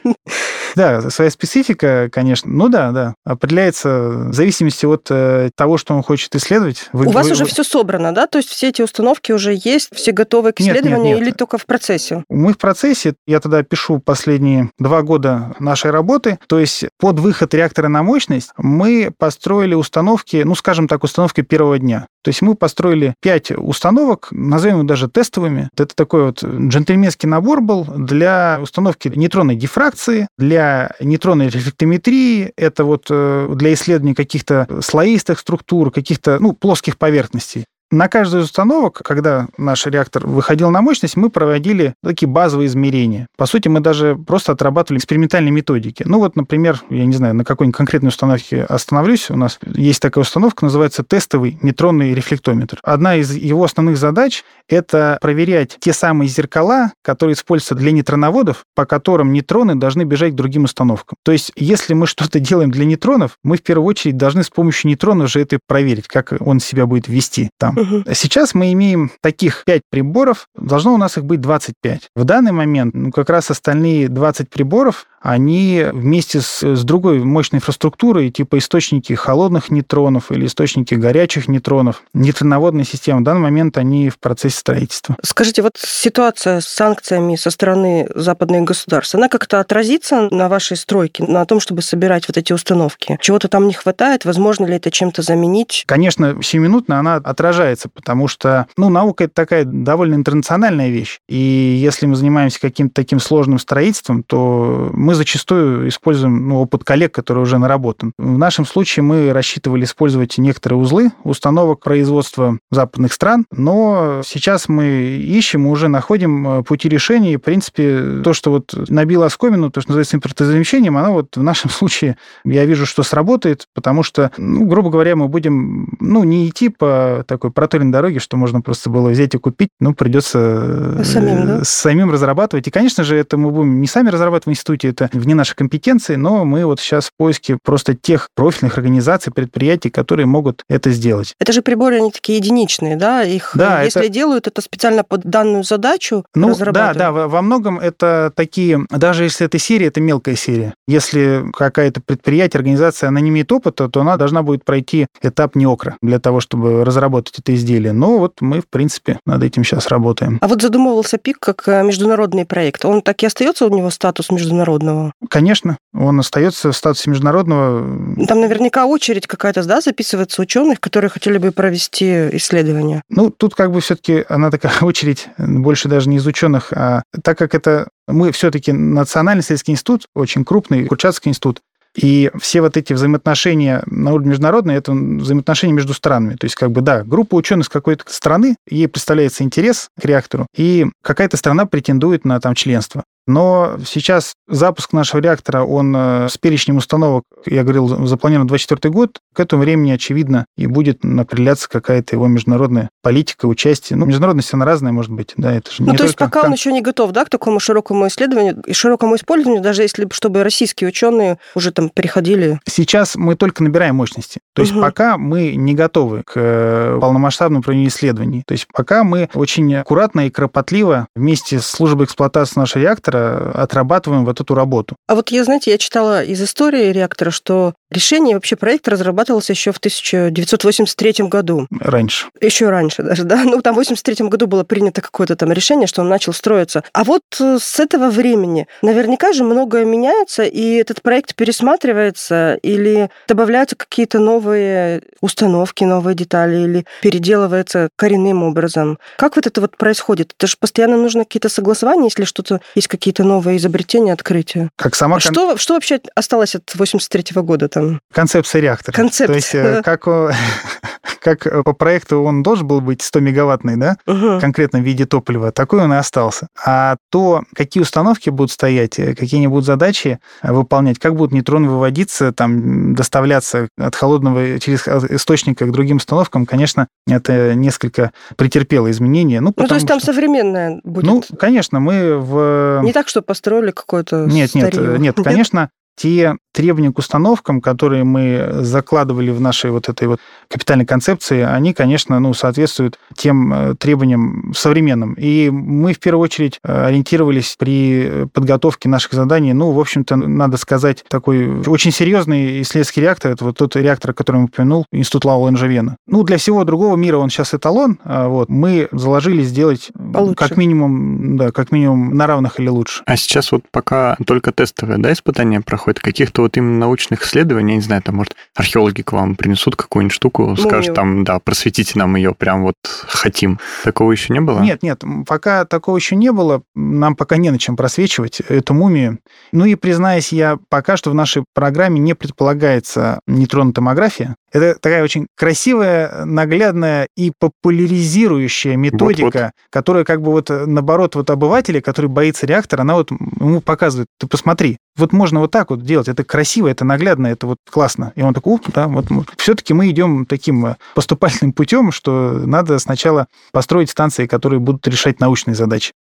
Да, 0.75 1.11
своя 1.11 1.31
специфика, 1.31 2.09
конечно. 2.11 2.51
Ну 2.51 2.71
да, 2.71 2.93
да. 2.93 3.15
Определяется 3.27 4.09
в 4.31 4.33
зависимости 4.33 4.87
от 4.87 5.07
э, 5.11 5.51
того, 5.55 5.77
что 5.77 5.95
он 5.95 6.03
хочет 6.03 6.35
исследовать. 6.35 6.89
Вы- 6.95 7.09
У 7.09 7.11
вас 7.11 7.27
вы- 7.27 7.33
уже 7.33 7.45
вы- 7.45 7.51
все 7.51 7.63
собрано, 7.63 8.15
да? 8.15 8.27
То 8.27 8.39
есть 8.39 8.49
все 8.49 8.69
эти 8.71 8.81
установки 8.81 9.33
уже 9.33 9.53
есть, 9.55 9.95
все 9.95 10.13
готовы 10.13 10.53
к 10.53 10.61
Нет, 10.61 10.69
нет, 10.69 10.77
исследованию 10.79 11.17
нет. 11.19 11.27
или 11.27 11.31
только 11.35 11.59
в 11.59 11.67
процессе? 11.67 12.25
Мы 12.31 12.55
в 12.55 12.59
процессе, 12.59 13.15
я 13.27 13.41
тогда 13.41 13.63
пишу 13.63 13.99
последние 13.99 14.71
два 14.79 15.03
года 15.03 15.55
нашей 15.59 15.91
работы, 15.91 16.39
то 16.49 16.59
есть 16.59 16.87
под 16.99 17.19
выход 17.19 17.53
реактора 17.53 17.89
на 17.89 18.03
мощность 18.03 18.53
мы 18.57 19.13
построили 19.19 19.75
установки, 19.75 20.37
ну, 20.43 20.55
скажем 20.55 20.89
так, 20.89 21.05
установки 21.05 21.43
первого 21.43 21.79
дня. 21.79 22.07
То 22.25 22.31
есть 22.31 22.41
мы 22.41 22.55
построили 22.55 23.15
пять 23.21 23.51
установок, 23.51 24.29
назовем 24.31 24.81
их 24.81 24.87
даже 24.87 25.09
тестовыми. 25.11 25.69
Это 25.77 25.95
такой 25.95 26.25
вот 26.25 26.43
джентльменский 26.53 27.29
набор 27.29 27.61
был 27.61 27.85
для 27.85 28.59
установки 28.61 29.09
нейтронной 29.09 29.57
дифракции, 29.57 30.29
для 30.39 30.93
нейтронной 31.01 31.49
рефлектометрии, 31.49 32.53
это 32.57 32.85
вот 32.85 33.07
э, 33.11 33.49
для 33.55 33.73
исследования 33.75 34.15
каких-то 34.15 34.67
слоистых 34.83 35.39
структур, 35.39 35.91
каких-то 35.91 36.39
ну, 36.39 36.53
плоских 36.53 36.99
поверхностей. 36.99 37.65
На 37.93 38.09
каждую 38.09 38.43
из 38.43 38.47
установок, 38.47 39.03
когда 39.05 39.49
наш 39.59 39.85
реактор 39.85 40.27
выходил 40.27 40.71
на 40.71 40.81
мощность, 40.81 41.15
мы 41.15 41.29
проводили 41.29 41.93
такие 42.03 42.27
базовые 42.27 42.69
измерения. 42.69 43.27
По 43.37 43.45
сути, 43.45 43.69
мы 43.69 43.81
даже 43.81 44.17
просто 44.17 44.53
отрабатывали 44.53 44.99
экспериментальные 44.99 45.53
методики. 45.53 46.03
Ну 46.07 46.19
вот, 46.19 46.35
например, 46.35 46.81
я 46.89 47.05
не 47.05 47.13
знаю, 47.13 47.35
на 47.35 47.45
какой-нибудь 47.45 47.77
конкретной 47.77 48.09
установке 48.09 48.63
остановлюсь. 48.63 49.31
У 49.31 49.37
нас 49.37 49.59
есть 49.75 50.01
такая 50.01 50.23
установка, 50.23 50.65
называется 50.65 51.05
тестовый 51.05 51.59
нейтронный 51.61 52.15
рефлектометр. 52.15 52.79
Одна 52.83 53.17
из 53.17 53.35
его 53.35 53.63
основных 53.63 53.99
задач— 53.99 54.43
это 54.71 55.19
проверять 55.21 55.77
те 55.79 55.93
самые 55.93 56.29
зеркала, 56.29 56.93
которые 57.03 57.35
используются 57.35 57.75
для 57.75 57.93
нейтроноводов, 57.93 58.65
по 58.75 58.87
которым 58.87 59.35
нейтроны 59.35 59.75
должны 59.75 60.05
бежать 60.05 60.33
к 60.33 60.37
другим 60.37 60.65
установкам. 60.65 61.19
То 61.25 61.33
есть, 61.33 61.53
если 61.57 61.93
мы 61.93 62.07
что-то 62.07 62.41
делаем 62.41 62.71
для 62.71 62.87
нейтронов, 62.87 63.37
мы 63.45 63.59
в 63.59 63.63
первую 63.63 63.87
очередь 63.87 64.17
должны 64.17 64.45
с 64.45 64.49
помощью 64.49 64.89
нейтрона 64.89 65.25
уже 65.25 65.43
это 65.43 65.59
проверить, 65.69 66.09
как 66.09 66.33
он 66.41 66.59
себя 66.59 66.87
будет 66.87 67.07
вести 67.07 67.51
там. 67.59 67.82
Сейчас 68.15 68.55
мы 68.55 68.73
имеем 68.73 69.11
таких 69.21 69.65
5 69.65 69.83
приборов, 69.91 70.49
должно 70.55 70.95
у 70.95 70.97
нас 70.97 71.17
их 71.19 71.25
быть 71.25 71.41
25. 71.41 72.11
В 72.15 72.25
данный 72.25 72.53
момент 72.53 72.95
ну, 72.95 73.11
как 73.11 73.31
раз 73.31 73.51
остальные 73.51 74.09
20 74.09 74.49
приборов, 74.51 75.07
они 75.23 75.87
вместе 75.93 76.41
с, 76.41 76.63
с 76.63 76.85
другой 76.85 77.21
мощной 77.21 77.59
инфраструктурой, 77.59 78.31
типа 78.31 78.59
источники 78.59 79.13
холодных 79.13 79.71
нейтронов 79.71 80.33
или 80.33 80.47
источники 80.47 80.95
горячих 80.95 81.49
нейтронов, 81.49 82.03
нейтроноводная 82.13 82.85
система, 82.85 83.21
в 83.21 83.25
данный 83.25 83.43
момент 83.43 83.79
они 83.79 84.11
в 84.11 84.19
процессе 84.19 84.59
строительства. 84.59 85.17
Скажите, 85.23 85.63
вот 85.63 85.77
ситуация 85.77 86.61
с 86.61 86.67
санкциями 86.67 87.37
со 87.37 87.51
стороны 87.51 88.09
западных 88.15 88.65
государств, 88.65 89.15
она 89.15 89.29
как-то 89.29 89.61
отразится 89.61 90.29
на 90.31 90.49
вашей 90.49 90.77
стройке, 90.77 91.25
на 91.25 91.45
том, 91.47 91.61
чтобы 91.61 91.83
собирать 91.83 92.27
вот 92.29 92.37
эти 92.37 92.53
установки? 92.53 93.19
Чего-то 93.21 93.49
там 93.49 93.69
не 93.69 93.75
хватает? 93.75 94.25
Возможно 94.25 94.67
ли 94.67 94.77
это 94.77 94.91
чем-то 94.91 95.23
заменить? 95.23 95.85
Конечно, 95.87 96.43
сиюминутно 96.43 96.99
она 96.99 97.17
отражается 97.17 97.72
развивается, 97.73 97.89
потому 97.89 98.29
что, 98.29 98.67
ну, 98.77 98.89
наука— 98.89 99.25
это 99.25 99.35
такая 99.35 99.65
довольно 99.65 100.15
интернациональная 100.15 100.91
вещь. 100.91 101.19
И 101.29 101.37
если 101.37 102.07
мы 102.07 102.17
занимаемся 102.17 102.61
каким-то 102.61 102.95
таким 102.95 103.19
сложным 103.19 103.59
строительством, 103.59 104.23
то 104.23 104.91
мы 104.93 105.15
зачастую 105.15 105.89
используем 105.89 106.49
ну, 106.49 106.61
опыт 106.61 106.85
коллег, 106.85 107.13
который 107.13 107.43
уже 107.43 107.59
наработан. 107.59 108.13
В 108.19 108.39
нашем 108.39 108.67
случае 108.67 109.03
мы 109.03 109.33
рассчитывали 109.33 109.85
использовать 109.85 110.39
некоторые 110.39 110.79
узлы 110.79 111.13
установок 111.25 111.81
производства 111.81 112.59
западных 112.71 113.13
стран, 113.13 113.47
но 113.51 114.23
сейчас 114.25 114.69
мы 114.69 114.85
ищем, 114.85 115.67
уже 115.67 115.89
находим 115.89 116.49
э, 116.49 116.63
пути 116.63 116.89
решения. 116.89 117.35
И, 117.35 117.37
в 117.37 117.41
принципе, 117.41 118.21
то, 118.23 118.33
что 118.33 118.51
вот 118.51 118.75
набило 118.89 119.27
оскомину, 119.27 119.71
то, 119.71 119.81
что 119.81 119.91
называется 119.91 120.17
импортозамещением, 120.17 120.97
оно 120.97 121.13
вот 121.13 121.37
в 121.37 121.43
нашем 121.43 121.71
случае, 121.79 122.17
я 122.45 122.65
вижу, 122.65 122.87
что 122.87 123.03
сработает, 123.03 123.67
потому 123.75 124.03
что, 124.03 124.31
ну, 124.37 124.67
грубо 124.67 124.91
говоря, 124.91 125.17
мы 125.17 125.29
будем, 125.29 125.97
ну, 126.01 126.25
не 126.25 126.49
идти 126.49 126.69
по 126.69 127.25
такой 127.27 127.51
проторенной 127.63 127.93
дороге, 127.93 128.19
что 128.19 128.37
можно 128.37 128.61
просто 128.61 128.91
было 128.91 129.11
взять 129.11 129.37
и 129.37 129.39
купить, 129.39 129.69
ну, 129.79 129.95
придется 129.95 130.99
э, 130.99 131.05
самим, 131.05 131.47
да? 131.47 131.61
самим 131.63 132.11
разрабатывать. 132.11 132.67
И, 132.67 132.73
конечно 132.73 133.05
же, 133.05 133.17
это 133.17 133.37
мы 133.37 133.53
будем 133.53 133.81
не 133.81 133.87
сами 133.87 134.09
разрабатывать 134.09 134.47
в 134.47 134.51
институте, 134.51 134.89
это 134.89 135.09
вне 135.13 135.37
нашей 135.37 135.55
компетенции, 135.55 136.17
но 136.17 136.45
мы 136.45 136.67
вот 136.67 136.81
сейчас 136.81 137.07
в 137.07 137.11
поиске 137.17 137.59
просто 137.63 137.95
тех 137.95 138.31
профильных 138.35 138.79
организаций, 138.79 139.33
предприятий, 139.33 139.91
которые 139.91 140.27
могут 140.27 140.65
это 140.69 140.91
сделать. 140.91 141.35
Это 141.39 141.53
же 141.53 141.63
приборы, 141.63 141.99
они 141.99 142.11
такие 142.11 142.39
единичные, 142.39 142.97
да? 142.97 143.23
Их, 143.23 143.53
да, 143.55 143.83
если 143.83 144.07
это... 144.07 144.13
делают, 144.13 144.49
это 144.49 144.61
специально 144.61 145.05
под 145.05 145.23
данную 145.23 145.63
задачу 145.63 146.25
ну, 146.35 146.49
разрабатывают? 146.49 146.99
Да, 146.99 147.13
да, 147.13 147.29
во 147.29 147.43
многом 147.43 147.79
это 147.79 148.33
такие, 148.35 148.85
даже 148.91 149.23
если 149.23 149.47
это 149.47 149.61
серия, 149.61 149.87
это 149.87 150.01
мелкая 150.01 150.35
серия. 150.35 150.75
Если 150.89 151.45
какая-то 151.57 152.01
предприятие, 152.01 152.59
организация, 152.59 153.07
она 153.07 153.21
не 153.21 153.31
имеет 153.31 153.53
опыта, 153.53 153.89
то 153.89 154.01
она 154.01 154.17
должна 154.17 154.43
будет 154.43 154.65
пройти 154.65 155.07
этап 155.23 155.55
неокра 155.55 155.97
для 156.03 156.19
того, 156.19 156.41
чтобы 156.41 156.85
разработать 156.85 157.39
это 157.43 157.55
изделие. 157.55 157.93
Но 157.93 158.19
вот 158.19 158.41
мы, 158.41 158.61
в 158.61 158.69
принципе, 158.69 159.19
над 159.27 159.43
этим 159.43 159.65
сейчас 159.65 159.89
работаем. 159.89 160.39
А 160.41 160.49
вот 160.49 160.63
задумывался 160.63 161.19
ПИК 161.19 161.39
как 161.41 161.69
э, 161.69 161.83
международный 161.83 162.47
проект. 162.47 162.85
Он 162.85 163.03
так 163.03 163.23
и 163.23 163.27
остается 163.27 163.67
у 163.67 163.77
него 163.77 163.91
статус 163.91 164.31
международного? 164.31 165.13
Конечно, 165.29 165.77
он 165.93 166.21
остается 166.21 166.73
в 166.73 166.77
статусе 166.77 167.11
международного. 167.11 168.27
Там 168.27 168.41
наверняка 168.41 168.87
очередь 168.87 169.27
какая-то, 169.27 169.65
да, 169.65 169.81
записывается 169.81 170.41
ученых, 170.43 170.81
которые 170.81 171.11
хотели 171.11 171.39
бы 171.39 171.51
провести 171.53 172.29
исследования. 172.37 173.03
Ну, 173.09 173.31
тут 173.31 173.55
как 173.55 173.73
бы 173.73 173.81
все-таки 173.81 174.25
она 174.29 174.51
такая 174.51 174.73
очередь 174.81 175.29
больше 175.39 175.89
даже 175.89 176.09
не 176.09 176.17
из 176.17 176.27
ученых, 176.27 176.73
а 176.73 177.03
так 177.23 177.39
как 177.39 177.55
это 177.55 177.89
мы 178.09 178.33
все-таки 178.33 178.73
Национальный 178.73 179.41
исследовательский 179.41 179.73
институт, 179.73 180.07
очень 180.15 180.45
крупный, 180.45 180.87
Курчатский 180.87 181.31
институт, 181.31 181.61
и 181.95 182.31
все 182.41 182.61
вот 182.61 182.77
эти 182.77 182.93
взаимоотношения 182.93 183.83
на 183.87 184.13
уровне 184.13 184.31
международной, 184.31 184.77
это 184.77 184.93
взаимоотношения 184.93 185.75
между 185.75 185.95
странами. 185.95 186.37
То 186.37 186.47
есть, 186.47 186.55
как 186.55 186.71
бы, 186.71 186.81
да, 186.81 187.05
группа 187.05 187.35
ученых 187.35 187.67
с 187.67 187.69
какой-то 187.69 188.05
страны, 188.07 188.57
ей 188.69 188.89
представляется 188.89 189.45
интерес 189.45 189.89
к 190.01 190.05
реактору, 190.05 190.47
и 190.57 190.87
какая-то 191.03 191.37
страна 191.37 191.67
претендует 191.67 192.25
на 192.25 192.41
там 192.41 192.55
членство. 192.55 193.05
Но 193.27 193.79
сейчас 193.87 194.35
запуск 194.49 194.93
нашего 194.93 195.21
реактора, 195.21 195.63
он 195.63 195.95
э, 195.97 196.29
с 196.29 196.39
перечнем 196.39 196.79
установок, 196.79 197.25
я 197.47 197.63
говорил, 197.63 198.07
запланирован 198.07 198.47
24 198.47 198.93
год. 198.93 199.19
К 199.35 199.41
этому 199.41 199.63
времени, 199.63 199.93
очевидно, 199.93 200.47
и 200.57 200.67
будет 200.67 201.05
определяться 201.05 201.69
какая-то 201.69 202.17
его 202.17 202.27
международная 202.27 202.91
политика, 203.03 203.47
участие. 203.47 203.97
Ну, 203.97 204.07
международность, 204.07 204.53
она 204.55 204.65
разная, 204.65 204.93
может 204.93 205.13
быть. 205.13 205.35
Да, 205.37 205.53
это 205.53 205.71
же 205.71 205.83
ну, 205.83 205.93
не 205.93 205.99
то 205.99 206.05
есть 206.05 206.17
пока 206.17 206.41
как... 206.41 206.45
он 206.45 206.53
еще 206.53 206.73
не 206.73 206.83
готов, 206.83 207.13
да, 207.13 207.25
к 207.25 207.31
такому 207.31 207.61
широкому 207.61 208.09
исследованию 208.09 208.61
и 208.67 208.73
широкому 208.73 209.17
использованию, 209.17 209.63
даже 209.63 209.83
если 209.83 210.07
чтобы 210.13 210.43
российские 210.43 210.89
ученые 210.89 211.39
уже 211.55 211.73
там 211.73 211.89
переходили? 211.89 212.61
Сейчас 212.69 213.17
мы 213.17 213.37
только 213.37 213.63
набираем 213.63 213.97
мощности. 213.97 214.41
То 214.55 214.63
есть 214.63 214.73
угу. 214.73 214.83
пока 214.83 215.17
мы 215.17 215.55
не 215.55 215.75
готовы 215.75 216.23
к 216.25 216.33
э, 216.35 216.99
полномасштабному 217.01 217.63
проведению 217.63 217.91
исследований. 217.91 218.43
То 218.47 218.53
есть 218.53 218.67
пока 218.73 219.05
мы 219.05 219.29
очень 219.35 219.75
аккуратно 219.77 220.27
и 220.27 220.31
кропотливо 220.31 221.07
вместе 221.15 221.61
с 221.61 221.67
службой 221.67 222.07
эксплуатации 222.07 222.59
нашего 222.59 222.83
реактора 222.83 223.12
реактора 223.13 223.63
отрабатываем 223.63 224.25
вот 224.25 224.41
эту 224.41 224.55
работу. 224.55 224.97
А 225.07 225.15
вот 225.15 225.31
я, 225.31 225.45
знаете, 225.45 225.71
я 225.71 225.79
читала 225.79 226.23
из 226.23 226.43
истории 226.43 226.93
реактора, 226.93 227.31
что 227.31 227.75
решение 227.91 228.35
вообще 228.35 228.57
проект 228.57 228.89
разрабатывалось 228.89 229.51
еще 229.51 229.73
в 229.73 229.79
1983 229.79 231.29
году. 231.29 231.67
Раньше. 231.81 232.29
Еще 232.41 232.71
раньше 232.71 233.03
даже, 233.03 233.25
да. 233.25 233.43
Ну, 233.45 233.61
там 233.61 233.75
в 233.75 233.79
1983 233.81 234.29
году 234.29 234.47
было 234.47 234.65
принято 234.65 235.01
какое-то 235.01 235.37
там 235.37 235.53
решение, 235.53 235.87
что 235.87 236.03
он 236.03 236.09
начал 236.09 236.33
строиться. 236.33 236.83
А 236.93 237.05
вот 237.05 237.23
э, 237.41 237.59
с 237.61 237.81
этого 237.81 238.11
времени 238.11 238.67
наверняка 238.83 239.33
же 239.33 239.45
многое 239.45 239.85
меняется, 239.85 240.43
и 240.43 240.75
этот 240.75 241.03
проект 241.03 241.35
пересматривается, 241.35 242.59
или 242.63 243.11
добавляются 243.29 243.77
какие-то 243.77 244.19
новые 244.19 245.03
установки, 245.21 245.85
новые 245.85 246.15
детали, 246.15 246.57
или 246.57 246.87
переделывается 247.03 247.89
коренным 247.97 248.43
образом. 248.43 248.99
Как 249.17 249.37
вот 249.37 249.47
это 249.47 249.61
вот 249.61 249.77
происходит? 249.77 250.33
Это 250.39 250.47
же 250.47 250.57
постоянно 250.59 250.97
нужно 250.97 251.25
какие-то 251.25 251.49
согласования, 251.49 252.05
если 252.05 252.25
что-то 252.25 252.61
есть 252.75 252.89
какие 252.89 253.02
какие-то 253.03 253.25
новые 253.25 253.57
изобретения, 253.57 254.13
открытия. 254.13 254.71
Как 254.77 254.95
сама... 254.95 255.19
Что, 255.19 255.57
что 255.57 255.75
вообще 255.75 255.99
осталось 256.15 256.55
от 256.55 256.73
83 256.73 257.35
-го 257.35 257.43
года 257.43 257.69
там? 257.69 258.01
Концепция 258.13 258.61
реактора. 258.63 258.95
Концепция. 258.95 259.27
То 259.27 259.33
есть 259.35 259.55
э, 259.55 259.83
как, 259.83 260.07
как 261.21 261.65
по 261.65 261.73
проекту 261.73 262.23
он 262.23 262.43
должен 262.43 262.67
был 262.67 262.81
быть 262.81 263.01
100-мегаваттный, 263.01 263.77
да, 263.77 263.97
угу. 264.07 264.41
конкретно 264.41 264.81
в 264.81 264.83
виде 264.83 265.07
топлива, 265.07 265.53
такой 265.53 265.81
он 265.83 265.93
и 265.93 265.97
остался. 265.97 266.49
А 266.65 266.97
то, 267.11 267.43
какие 267.55 267.83
установки 267.83 268.31
будут 268.31 268.51
стоять, 268.51 268.99
э, 268.99 269.15
какие 269.15 269.39
они 269.39 269.49
будут 269.49 269.65
задачи 269.65 270.19
э, 270.43 270.53
выполнять, 270.53 270.99
как 270.99 271.15
будут 271.15 271.33
нейтроны 271.33 271.69
выводиться, 271.69 272.33
там, 272.33 272.95
доставляться 272.95 273.69
от 273.79 273.95
холодного 273.95 274.59
через 274.59 274.87
источника 274.87 275.67
к 275.67 275.73
другим 275.73 275.97
установкам, 275.97 276.47
конечно, 276.47 276.89
это 277.07 277.55
несколько 277.55 278.13
претерпело 278.37 278.91
изменения. 278.91 279.41
Ну, 279.41 279.53
ну 279.57 279.67
то 279.67 279.75
есть 279.75 279.87
там 279.87 280.01
что... 280.01 280.13
современное 280.13 280.81
будет? 280.85 281.05
Ну, 281.05 281.23
конечно, 281.39 281.81
мы 281.81 282.19
в... 282.19 282.81
Не 282.83 282.93
так, 282.93 283.09
что 283.09 283.23
построили 283.23 283.71
какое-то 283.71 284.27
Нет, 284.27 284.55
нет, 284.55 284.75
нет, 284.99 285.17
конечно, 285.17 285.71
те 285.97 286.37
требования 286.53 286.93
к 286.93 286.99
установкам, 286.99 287.61
которые 287.61 288.05
мы 288.05 288.49
закладывали 288.61 289.31
в 289.31 289.41
нашей 289.41 289.71
вот 289.71 289.89
этой 289.89 290.09
вот 290.09 290.21
капитальной 290.49 290.87
концепции, 290.87 291.41
они, 291.43 291.73
конечно, 291.73 292.19
ну, 292.21 292.35
соответствуют 292.35 292.99
тем 293.17 293.53
э, 293.53 293.75
требованиям 293.75 294.53
современным. 294.55 295.15
И 295.15 295.51
мы 295.51 295.95
в 295.95 295.99
первую 295.99 296.23
очередь 296.25 296.61
э, 296.63 296.87
ориентировались 296.87 297.57
при 297.59 298.27
подготовке 298.33 298.89
наших 298.89 299.13
заданий, 299.13 299.53
ну, 299.53 299.73
в 299.73 299.81
общем-то, 299.81 300.17
надо 300.17 300.57
сказать, 300.57 301.05
такой 301.09 301.63
очень 301.67 301.91
серьезный 301.93 302.63
исследовательский 302.63 303.03
реактор, 303.03 303.33
это 303.33 303.45
вот 303.45 303.57
тот 303.57 303.77
реактор, 303.77 304.13
который 304.13 304.39
я 304.39 304.45
упомянул, 304.45 304.87
Институт 304.93 305.25
Лаула 305.25 305.49
Энжевена. 305.49 305.97
Ну, 306.07 306.23
для 306.23 306.37
всего 306.37 306.65
другого 306.65 306.97
мира 306.97 307.17
он 307.17 307.31
сейчас 307.31 307.55
эталон, 307.55 307.99
а 308.05 308.29
вот, 308.29 308.49
мы 308.49 308.89
заложили 308.93 309.43
сделать 309.43 309.91
Получше. 310.13 310.35
как 310.35 310.57
минимум, 310.57 311.37
да, 311.37 311.51
как 311.51 311.73
минимум 311.73 312.15
на 312.15 312.27
равных 312.27 312.61
или 312.61 312.69
лучше. 312.69 313.03
А 313.07 313.17
сейчас 313.17 313.53
вот 313.53 313.65
пока 313.71 314.17
только 314.27 314.53
тестовые, 314.53 314.99
да, 314.99 315.13
испытания 315.13 315.61
проходят, 315.61 316.01
каких-то 316.01 316.42
вот 316.43 316.57
именно 316.57 316.79
научных 316.79 317.23
исследований, 317.25 317.73
я 317.73 317.77
не 317.77 317.83
знаю, 317.83 318.03
там, 318.03 318.17
может, 318.17 318.35
археологи 318.55 319.03
к 319.03 319.13
вам 319.13 319.35
принесут 319.35 319.77
какую-нибудь 319.77 320.15
штуку, 320.15 320.43
Мумию. 320.43 320.57
скажут 320.59 320.95
там, 320.95 321.25
да, 321.25 321.39
просветите 321.39 321.99
нам 321.99 322.17
ее, 322.17 322.35
прям 322.35 322.63
вот 322.63 322.77
хотим. 322.83 323.59
Такого 323.85 324.13
еще 324.13 324.33
не 324.33 324.41
было? 324.41 324.61
Нет, 324.61 324.83
нет, 324.83 325.03
пока 325.27 325.65
такого 325.65 325.97
еще 325.97 326.17
не 326.17 326.33
было, 326.33 326.63
нам 326.75 327.17
пока 327.17 327.37
не 327.37 327.51
на 327.51 327.59
чем 327.59 327.77
просвечивать 327.77 328.41
эту 328.41 328.75
мумию. 328.75 329.19
Ну 329.53 329.65
и, 329.65 329.75
признаюсь, 329.75 330.33
я 330.33 330.59
пока 330.69 330.97
что 330.97 331.11
в 331.11 331.15
нашей 331.15 331.45
программе 331.55 332.01
не 332.01 332.15
предполагается 332.15 333.21
нейтронотомография. 333.27 334.37
Это 334.53 334.75
такая 334.79 335.03
очень 335.03 335.27
красивая, 335.35 336.25
наглядная 336.25 337.09
и 337.17 337.33
популяризирующая 337.39 338.77
методика, 338.77 339.25
вот, 339.25 339.35
вот. 339.35 339.51
которая 339.71 340.05
как 340.05 340.21
бы 340.21 340.31
вот 340.31 340.51
наоборот 340.51 341.15
вот 341.15 341.31
обыватели, 341.31 341.81
который 341.81 342.07
боится 342.07 342.47
реактора, 342.47 342.83
она 342.83 342.95
вот 342.95 343.11
ему 343.11 343.61
показывает, 343.61 344.09
ты 344.19 344.27
посмотри, 344.27 344.79
вот 344.97 345.13
можно 345.13 345.41
вот 345.41 345.51
так 345.51 345.71
вот 345.71 345.83
делать, 345.83 346.09
это 346.09 346.23
красиво, 346.33 346.69
это 346.69 346.87
наглядно, 346.87 347.27
это 347.27 347.47
вот 347.47 347.59
классно. 347.71 348.15
И 348.17 348.23
он 348.23 348.33
такой, 348.33 348.59
да, 348.69 348.89
вот 348.89 349.05
все-таки 349.37 349.75
мы 349.75 349.91
идем 349.91 350.25
таким 350.25 350.65
э, 350.65 350.77
поступательным 350.95 351.53
путем, 351.53 351.93
что 351.93 352.33
надо 352.47 352.79
сначала 352.79 353.27
построить 353.53 353.91
станции, 353.91 354.27
которые 354.27 354.59
будут 354.59 354.89
решать 354.89 355.21
научные 355.21 355.55
задачи. 355.55 355.93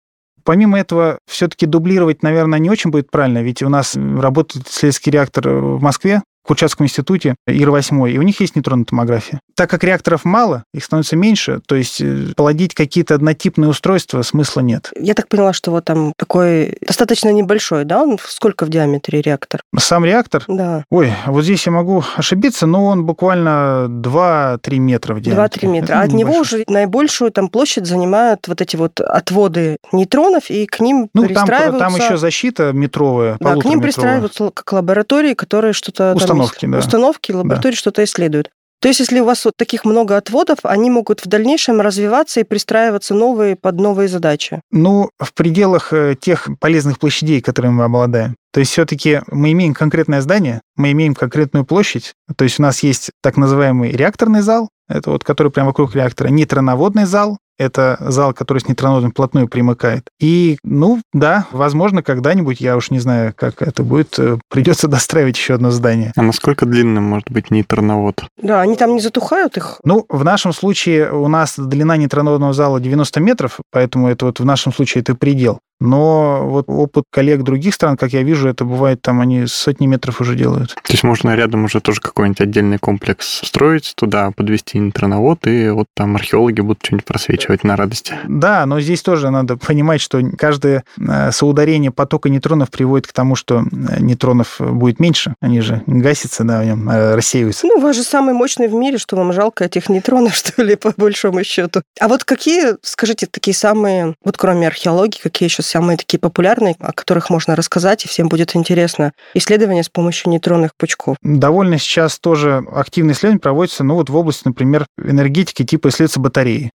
Помимо 0.43 0.79
этого, 0.79 1.19
все-таки 1.31 1.67
дублировать, 1.67 2.23
наверное, 2.23 2.59
не 2.59 2.71
очень 2.71 2.91
будет 2.91 3.11
правильно, 3.11 3.43
ведь 3.43 3.63
у 3.63 3.69
нас 3.69 3.95
работает 3.95 4.67
исследовательский 4.69 5.13
реактор 5.13 5.51
в 5.51 5.83
Москве, 5.83 6.23
Курчатском 6.45 6.87
институте 6.87 7.37
ИР-8, 7.47 8.11
и 8.11 8.19
у 8.19 8.23
них 8.23 8.41
есть 8.41 8.57
нейтронная 8.57 8.85
томография. 8.85 9.41
Так 9.55 9.71
как 9.71 9.85
реакторов 9.85 10.25
мало, 10.25 10.65
их 10.75 10.85
становится 10.85 11.17
меньше, 11.17 11.61
то 11.67 11.75
есть 11.75 12.01
э, 12.01 12.33
плодить 12.37 12.75
какие-то 12.75 13.15
однотипные 13.15 13.69
устройства 13.69 14.23
смысла 14.23 14.61
нет. 14.61 14.91
Я 14.99 15.15
так 15.15 15.29
поняла, 15.29 15.53
что 15.53 15.71
вот 15.71 15.85
там 15.85 16.13
такой 16.17 16.77
достаточно 16.87 17.29
небольшой, 17.31 17.85
да? 17.85 18.03
Он 18.03 18.19
сколько 18.25 18.65
в 18.67 18.71
диаметре 18.71 19.21
реактор? 19.21 19.61
Сам 19.79 20.05
реактор? 20.05 20.45
Да. 20.49 20.85
Ой, 20.91 21.13
вот 21.27 21.45
здесь 21.45 21.65
я 21.67 21.73
могу 21.73 22.03
ошибиться, 22.17 22.67
но 22.67 22.87
он 22.87 23.05
буквально 23.05 23.87
2-3 23.89 24.79
метра 24.79 25.15
в 25.15 25.21
диаметре. 25.21 25.69
2-3 25.69 25.73
метра. 25.73 25.95
А 26.01 26.03
от 26.03 26.13
него 26.13 26.39
уже 26.39 26.65
наибольшую 26.67 27.31
там 27.31 27.49
площадь 27.49 27.87
занимают 27.87 28.49
вот 28.49 28.61
эти 28.61 28.77
вот 28.77 29.01
отводы 29.01 29.77
нейтронов, 29.93 30.51
и 30.51 30.67
к 30.67 30.81
ним 30.81 31.09
ну, 31.15 31.27
пристраиваются... 31.27 31.79
Там, 31.79 31.95
там 31.95 32.03
еще 32.03 32.17
защита 32.17 32.73
метровая, 32.73 33.37
Да, 33.39 33.57
к 33.57 33.65
ним 33.65 33.81
пристраиваются 33.81 34.51
как 34.51 34.73
лаборатории, 34.73 35.35
которые 35.35 35.73
что-то 35.73 36.15
установки, 36.33 36.67
да. 36.67 36.79
установки, 36.79 37.33
лаборатории 37.33 37.75
да. 37.75 37.79
что-то 37.79 38.05
исследуют. 38.05 38.51
То 38.83 38.89
есть, 38.89 38.99
если 38.99 39.21
у 39.21 39.25
вас 39.25 39.45
вот 39.45 39.55
таких 39.57 39.85
много 39.85 40.17
отводов, 40.17 40.59
они 40.65 40.91
могут 40.91 41.25
в 41.25 41.29
дальнейшем 41.29 41.81
развиваться 41.81 42.41
и 42.41 42.45
пристраиваться 42.45 43.15
новые 43.15 43.55
под 43.55 43.77
новые 43.77 44.09
задачи? 44.09 44.61
Ну, 44.73 45.11
в 45.21 45.35
пределах 45.35 45.93
э, 45.93 46.17
тех 46.21 46.49
полезных 46.59 46.99
площадей, 46.99 47.41
которыми 47.41 47.75
мы 47.75 47.85
обладаем. 47.85 48.35
То 48.53 48.59
есть 48.59 48.73
все-таки 48.73 49.21
мы 49.29 49.53
имеем 49.53 49.73
конкретное 49.73 50.21
здание, 50.21 50.63
мы 50.75 50.91
имеем 50.91 51.15
конкретную 51.15 51.65
площадь. 51.65 52.15
То 52.37 52.43
есть 52.43 52.59
у 52.59 52.63
нас 52.63 52.83
есть 52.83 53.11
так 53.23 53.37
называемый 53.37 53.93
реакторный 53.93 54.43
зал, 54.43 54.69
это 54.89 55.11
вот 55.11 55.23
который 55.23 55.53
прямо 55.53 55.69
вокруг 55.69 55.95
реактора, 55.95 56.29
нейтроноводный 56.29 57.05
зал, 57.05 57.39
это 57.63 57.97
зал, 58.01 58.33
который 58.35 58.59
с 58.59 58.69
нейтронодом 58.69 59.11
вплотную 59.11 59.49
примыкает. 59.49 60.09
И, 60.21 60.59
ну, 60.63 61.01
да, 61.13 61.47
возможно, 61.53 62.03
когда-нибудь, 62.03 62.61
я 62.61 62.77
уж 62.77 62.91
не 62.91 62.99
знаю, 62.99 63.33
как 63.37 63.63
это 63.63 63.83
будет, 63.83 64.19
э, 64.19 64.39
придется 64.49 64.89
достраивать 64.93 65.37
еще 65.37 65.55
одно 65.55 65.71
здание. 65.71 66.13
А 66.17 66.23
насколько 66.23 66.67
длинным 66.67 67.05
может 67.05 67.31
быть 67.31 67.51
нейтроновод? 67.51 68.25
Да, 68.41 68.61
они 68.61 68.77
там 68.77 68.95
не 68.95 69.01
затухают 69.01 69.57
их? 69.57 69.81
Ну, 69.85 70.05
в 70.09 70.25
нашем 70.25 70.53
случае 70.53 71.13
у 71.13 71.29
нас 71.29 71.55
длина 71.59 71.97
нейтроноводного 71.97 72.53
зала 72.53 72.81
90 72.81 73.21
метров, 73.21 73.61
поэтому 73.71 74.09
это 74.09 74.27
вот 74.27 74.41
в 74.41 74.45
нашем 74.45 74.73
случае 74.73 75.03
это 75.03 75.15
предел. 75.15 75.61
Но 75.83 76.47
вот 76.49 76.67
опыт 76.69 77.05
коллег 77.11 77.43
других 77.43 77.75
стран, 77.75 77.97
как 77.97 78.13
я 78.13 78.23
вижу, 78.23 78.49
это 78.49 78.65
бывает, 78.65 79.03
там 79.03 79.21
они 79.21 79.47
сотни 79.47 79.87
метров 79.87 80.21
уже 80.21 80.37
делают. 80.37 80.75
То 80.75 80.93
есть 80.93 81.03
можно 81.03 81.35
рядом 81.35 81.65
уже 81.65 81.81
тоже 81.81 82.01
какой-нибудь 82.01 82.41
отдельный 82.41 82.79
комплекс 82.79 83.41
строить, 83.45 83.93
туда 83.97 84.31
подвести 84.31 84.79
нейтроновод, 84.79 85.47
и 85.47 85.71
вот 85.71 85.87
там 85.95 86.15
археологи 86.15 86.61
будут 86.61 86.85
что-нибудь 86.85 87.05
просвечивать 87.05 87.65
на 87.65 87.77
радости. 87.77 88.15
Да, 88.29 88.65
но 88.67 88.81
здесь 88.81 89.03
тоже 89.03 89.31
надо 89.31 89.57
понимать, 89.57 90.01
что 90.01 90.23
каждое 90.39 90.85
э, 90.99 91.33
соударение 91.33 91.91
потока 91.91 92.29
нейтронов 92.29 92.71
приводит 92.71 93.09
к 93.09 93.13
тому, 93.13 93.35
что 93.35 93.63
э, 93.63 94.01
нейтронов 94.01 94.61
будет 94.61 95.01
меньше. 95.01 95.35
Они 95.41 95.61
же 95.61 95.83
гасятся, 95.87 96.45
да, 96.45 96.61
в 96.61 96.65
нем 96.65 96.89
э, 96.89 97.17
рассеиваются. 97.17 97.67
Ну, 97.67 97.81
вы 97.81 97.93
же 97.93 98.05
самый 98.05 98.35
мощный 98.35 98.69
в 98.69 98.75
мире, 98.75 98.99
что 98.99 99.17
вам 99.17 99.33
жалко 99.33 99.65
этих 99.65 99.89
нейтронов, 99.89 100.35
что 100.37 100.63
ли, 100.63 100.77
по 100.77 100.93
большому 100.97 101.43
счету. 101.43 101.83
А 101.99 102.07
вот 102.07 102.23
какие, 102.23 102.77
скажите, 102.83 103.27
такие 103.27 103.55
самые, 103.55 104.15
вот 104.25 104.37
кроме 104.37 104.69
археологии, 104.69 105.19
какие 105.21 105.49
еще 105.49 105.63
самые 105.73 105.97
такие 105.97 106.21
популярные, 106.21 106.77
о 106.79 106.93
которых 106.93 107.31
можно 107.31 107.57
рассказать, 107.57 108.05
и 108.05 108.09
всем 108.09 108.29
будет 108.29 108.55
интересно, 108.55 109.13
исследования 109.35 109.83
с 109.83 109.89
помощью 109.89 110.31
нейтронных 110.31 110.77
пучков? 110.77 111.17
Довольно 111.23 111.79
сейчас 111.79 112.19
тоже 112.19 112.63
активные 112.73 113.15
исследования 113.15 113.41
проводятся, 113.41 113.83
ну 113.83 113.95
вот 113.95 114.11
в 114.11 114.17
области, 114.17 114.43
например, 114.45 114.87
энергетики 114.99 115.65
типа 115.65 115.89
исследуются 115.89 116.21
батареи. 116.21 116.71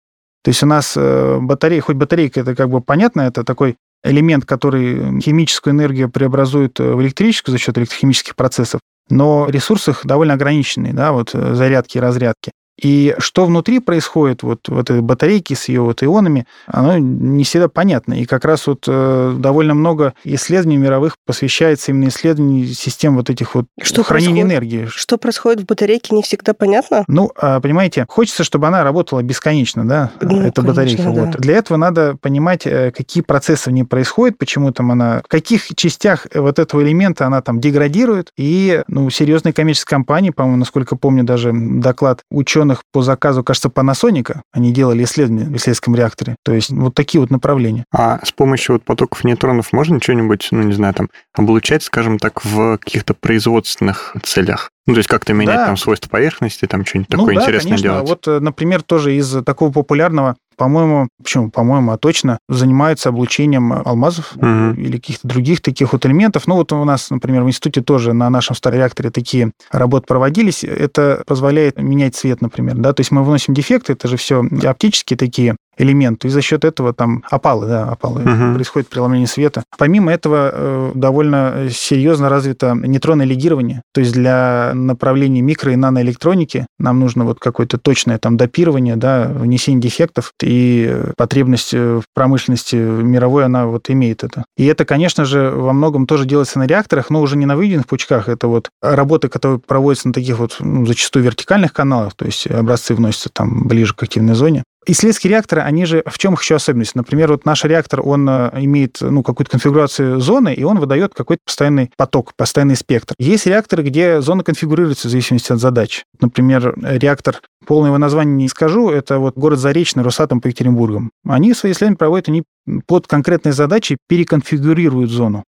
То 0.45 0.51
есть 0.51 0.63
у 0.63 0.67
нас 0.67 0.95
э, 0.97 1.39
батарея, 1.41 1.81
хоть 1.81 1.97
батарейка, 1.97 2.41
это 2.41 2.55
как 2.55 2.71
бы 2.71 2.81
понятно, 2.81 3.23
это 3.23 3.45
такой 3.45 3.77
элемент, 4.05 4.45
который 4.45 5.21
химическую 5.21 5.75
энергию 5.75 6.11
преобразует 6.11 6.79
в 6.79 7.01
электрическую 7.03 7.53
за 7.53 7.59
счет 7.59 7.77
электрохимических 7.79 8.37
процессов, 8.37 8.81
но 9.09 9.49
ресурсы 9.49 9.91
их 9.91 10.03
довольно 10.05 10.35
ограниченные, 10.35 10.93
да, 10.93 11.13
вот 11.13 11.35
э, 11.35 11.55
зарядки 11.55 11.97
и 11.97 12.01
разрядки. 12.01 12.53
И 12.81 13.15
что 13.19 13.47
внутри 13.47 13.79
происходит 13.79 14.43
вот 14.43 14.69
в 14.69 14.79
этой 14.79 15.01
батарейке 15.01 15.55
с 15.55 15.69
ее 15.69 15.83
вот 15.83 16.03
ионами, 16.03 16.47
оно 16.67 16.99
не 16.99 17.45
всегда 17.45 17.69
понятно. 17.69 18.15
И 18.15 18.25
как 18.25 18.45
раз 18.45 18.67
вот 18.67 18.85
э, 18.89 19.35
довольно 19.39 19.75
много 19.75 20.15
исследований 20.25 20.77
мировых 20.79 21.17
посвящается 21.25 21.93
именно 21.93 22.09
исследованию 22.09 22.67
систем 22.67 23.15
вот 23.17 23.31
этих 23.31 23.55
вот 23.55 23.67
что 23.81 24.03
хранения 24.03 24.45
происходит? 24.45 24.53
энергии. 24.53 24.87
Что 24.91 25.19
происходит 25.19 25.63
в 25.63 25.67
батарейке, 25.67 26.15
не 26.15 26.23
всегда 26.23 26.53
понятно? 26.53 27.05
Ну, 27.07 27.31
а, 27.37 27.61
понимаете, 27.61 28.07
хочется, 28.09 28.43
чтобы 28.45 28.67
она 28.67 28.83
работала 28.83 29.23
бесконечно, 29.23 29.87
да, 29.87 30.11
Ну, 30.21 30.41
эта 30.43 30.61
конечно, 30.61 30.63
батарейка. 30.63 31.03
да. 31.03 31.11
Вот. 31.27 31.37
Для 31.41 31.57
этого 31.57 31.77
надо 31.77 32.17
понимать, 32.21 32.67
э, 32.67 32.91
какие 32.91 33.23
процессы 33.23 33.71
в 33.71 33.73
ней 33.73 33.85
происходят, 33.85 34.37
почему 34.37 34.73
там 34.73 34.91
она, 34.91 35.21
в 35.25 35.29
каких 35.29 35.69
частях 35.77 36.27
вот 36.35 36.59
этого 36.59 36.83
элемента 36.83 37.27
она 37.27 37.41
там 37.41 37.61
деградирует. 37.61 38.33
И, 38.37 38.83
ну, 38.89 39.09
серьезные 39.11 39.53
коммерческие 39.53 39.91
компании, 39.91 40.31
по-моему, 40.31 40.59
насколько 40.59 40.97
помню, 40.97 41.23
даже 41.25 41.53
доклад 41.55 42.21
ученых 42.31 42.64
по 42.93 43.03
заказу, 43.03 43.43
кажется, 43.45 43.69
Panasonic, 43.69 44.37
они 44.53 44.73
делали 44.73 45.05
исследования 45.05 45.45
в 45.45 45.57
исследовательском 45.57 45.95
реакторе. 45.95 46.37
То 46.45 46.53
есть 46.53 46.71
вот 46.71 46.95
такие 46.95 47.21
вот 47.21 47.31
направления. 47.31 47.85
А 47.93 48.21
с 48.25 48.33
помощью 48.33 48.75
вот 48.75 48.85
потоков 48.85 49.25
нейтронов 49.25 49.73
можно 49.73 50.01
что-нибудь, 50.01 50.49
ну, 50.51 50.63
не 50.63 50.73
знаю, 50.73 50.95
там, 50.95 51.09
облучать, 51.35 51.83
скажем 51.83 52.19
так, 52.19 52.45
в 52.45 52.79
каких-то 52.79 53.15
производственных 53.15 54.17
целях? 54.23 54.71
Ну, 54.87 54.93
то 54.93 54.99
есть 54.99 55.09
как-то 55.09 55.33
менять 55.33 55.57
Да. 55.57 55.67
там 55.67 55.77
свойства 55.79 56.11
поверхности, 56.11 56.67
там 56.67 56.85
что-нибудь 56.85 57.09
Ну 57.11 57.19
такое 57.19 57.35
да, 57.37 57.41
интересное 57.43 57.71
конечно. 57.71 57.89
делать. 57.89 58.09
Вот, 58.09 58.29
э, 58.29 58.39
например, 58.41 58.83
тоже 58.83 59.17
из 59.17 59.43
такого 59.43 59.73
популярного, 59.73 60.37
по-моему, 60.57 61.09
почему, 61.23 61.51
по-моему, 61.51 61.93
а 61.93 61.99
точно, 61.99 62.39
занимаются 62.49 63.09
облучением 63.09 63.73
алмазов 63.73 64.37
Мгм. 64.37 64.75
или 64.75 64.97
каких-то 64.97 65.27
других 65.29 65.61
таких 65.61 65.93
вот 65.93 66.05
элементов. 66.07 66.47
Ну, 66.47 66.57
вот 66.57 66.73
у 66.73 66.85
нас, 66.85 67.11
например, 67.11 67.43
в 67.45 67.49
институте 67.49 67.81
тоже 67.81 68.13
на 68.13 68.31
нашем 68.31 68.55
реакторе 68.65 69.11
такие 69.11 69.53
работы 69.71 70.07
проводились. 70.07 70.65
Это 70.65 71.23
позволяет 71.27 71.79
менять 71.79 72.15
цвет, 72.15 72.41
например, 72.41 72.77
да, 72.77 72.93
то 72.93 73.01
есть 73.01 73.11
мы 73.11 73.23
выносим 73.25 73.55
дефекты, 73.55 73.93
это 73.93 74.09
же 74.09 74.17
все 74.17 74.45
оптические 74.65 75.17
такие 75.17 75.57
элементы, 75.77 76.29
и 76.29 76.31
за 76.31 76.41
счет 76.43 76.65
этого 76.65 76.93
там 76.93 77.25
опалы, 77.31 77.67
да, 77.67 77.89
опалы, 77.91 78.23
Мгм. 78.23 78.55
происходит 78.55 78.89
преломление 78.89 79.27
света. 79.27 79.65
Помимо 79.79 80.13
этого, 80.13 80.51
э, 80.53 80.93
довольно 80.95 81.69
серьезно 81.71 82.29
развито 82.29 82.75
нейтронное 82.75 83.27
легирование, 83.27 83.83
то 83.93 84.01
есть 84.01 84.13
для 84.13 84.73
направления 84.75 85.41
микро- 85.41 85.73
и 85.73 85.77
наноэлектроники 85.77 86.67
нам 86.79 87.01
нужно 87.01 87.25
вот 87.25 87.41
какое-то 87.41 87.79
точное 87.79 88.19
там 88.19 88.37
допирование, 88.37 88.97
да, 88.97 89.29
внесение 89.29 89.81
дефектов, 89.81 90.33
и 90.43 90.97
потребность 91.17 91.75
э, 91.75 92.01
в 92.01 92.05
промышленности 92.15 92.77
мировой, 92.77 93.45
она 93.45 93.67
вот 93.67 93.91
имеет 93.91 94.25
это. 94.25 94.45
И 94.57 94.65
это, 94.67 94.85
конечно 94.85 95.25
же, 95.25 95.51
во 95.51 95.73
многом 95.73 96.07
тоже 96.07 96.27
делается 96.27 96.59
на 96.59 96.67
реакторах, 96.67 97.11
но 97.11 97.21
уже 97.21 97.37
не 97.37 97.47
на 97.47 97.57
выведенных 97.57 97.87
пучках, 97.87 98.29
это 98.29 98.49
вот 98.49 98.69
работы, 98.83 99.29
которые 99.29 99.59
проводятся 99.59 100.09
на 100.09 100.15
таких 100.15 100.39
вот, 100.39 100.57
ну, 100.61 100.87
зачастую 100.87 101.25
вертикальных 101.25 101.73
каналах, 101.73 102.15
то 102.15 102.25
есть 102.27 102.47
образцы 102.47 102.95
вносятся 102.95 103.31
там 103.33 103.67
ближе 103.67 103.95
к 103.95 104.03
активной 104.03 104.35
зоне. 104.35 104.63
Исследовательские 104.87 105.31
реакторы, 105.31 105.63
они 105.63 105.87
же 105.87 106.03
в 106.07 106.19
чем 106.19 106.35
их 106.35 106.43
еще 106.43 106.57
особенность? 106.57 106.95
Например, 106.95 107.33
вот 107.33 107.45
наш 107.45 107.65
реактор, 107.65 108.01
он 108.03 108.29
э, 108.29 108.51
имеет 108.63 108.99
ну, 109.01 109.23
какую-то 109.23 109.51
конфигурацию 109.53 110.21
зоны, 110.21 110.53
и 110.55 110.63
он 110.65 110.79
выдает 110.79 111.15
какой-то 111.15 111.41
постоянный 111.45 111.91
поток, 111.97 112.35
постоянный 112.37 112.77
спектр. 112.77 113.15
Есть 113.19 113.47
реакторы, 113.47 113.83
где 113.83 114.21
зона 114.21 114.45
конфигурируется 114.45 115.09
в 115.09 115.11
зависимости 115.11 115.53
от 115.53 115.59
задач. 115.59 116.05
Например, 116.21 116.75
реактор, 116.83 117.41
полное 117.67 117.89
его 117.89 117.99
название 117.99 118.35
не 118.35 118.49
скажу, 118.49 118.91
это 118.91 119.19
вот 119.19 119.37
город 119.37 119.59
Заречный, 119.59 120.03
Росатом 120.03 120.41
по 120.41 120.49
Екатеринбургам. 120.49 121.11
Они 121.27 121.55
свои 121.55 121.73
исследования 121.73 121.97
проводят, 121.97 122.29
они 122.29 122.43
под 122.87 123.07
конкретные 123.07 123.53
задачи 123.53 123.97
переконфигурируют 124.09 125.11
зону. 125.11 125.45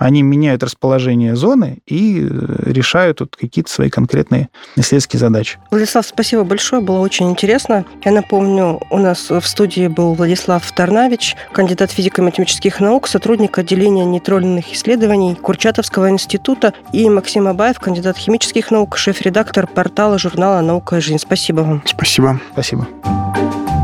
Они 0.00 0.22
меняют 0.22 0.62
расположение 0.62 1.36
зоны 1.36 1.82
и 1.86 2.26
э, 2.26 2.72
решают 2.72 3.20
вот 3.20 3.36
какие-то 3.36 3.70
свои 3.70 3.90
конкретные 3.90 4.48
исследовательские 4.76 5.20
задачи. 5.20 5.58
Владислав, 5.70 6.06
спасибо 6.06 6.42
большое, 6.42 6.80
было 6.80 7.00
очень 7.00 7.28
интересно. 7.28 7.84
Я 8.02 8.12
напомню, 8.12 8.80
у 8.88 8.96
нас 8.96 9.28
в 9.28 9.42
студии 9.42 9.88
был 9.88 10.14
Владислав 10.14 10.68
Тарнавич, 10.72 11.36
кандидат 11.52 11.90
физико-математических 11.90 12.80
наук, 12.80 13.08
сотрудник 13.08 13.58
отделения 13.58 14.06
нейтронных 14.06 14.72
исследований 14.72 15.34
Курчатовского 15.34 16.08
института, 16.08 16.72
и 16.94 17.06
Максим 17.10 17.46
Абаев, 17.46 17.78
кандидат 17.78 18.16
химических 18.16 18.70
наук, 18.70 18.96
шеф-редактор 18.96 19.66
портала 19.66 20.18
журнала 20.18 20.62
«Наука 20.62 20.96
и 20.96 21.00
жизнь». 21.00 21.18
Спасибо 21.18 21.60
вам. 21.60 21.82
Спасибо. 21.84 22.40
Спасибо. 22.54 22.88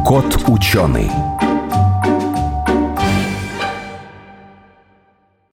Кот 0.07 0.45
ученый. 0.49 1.11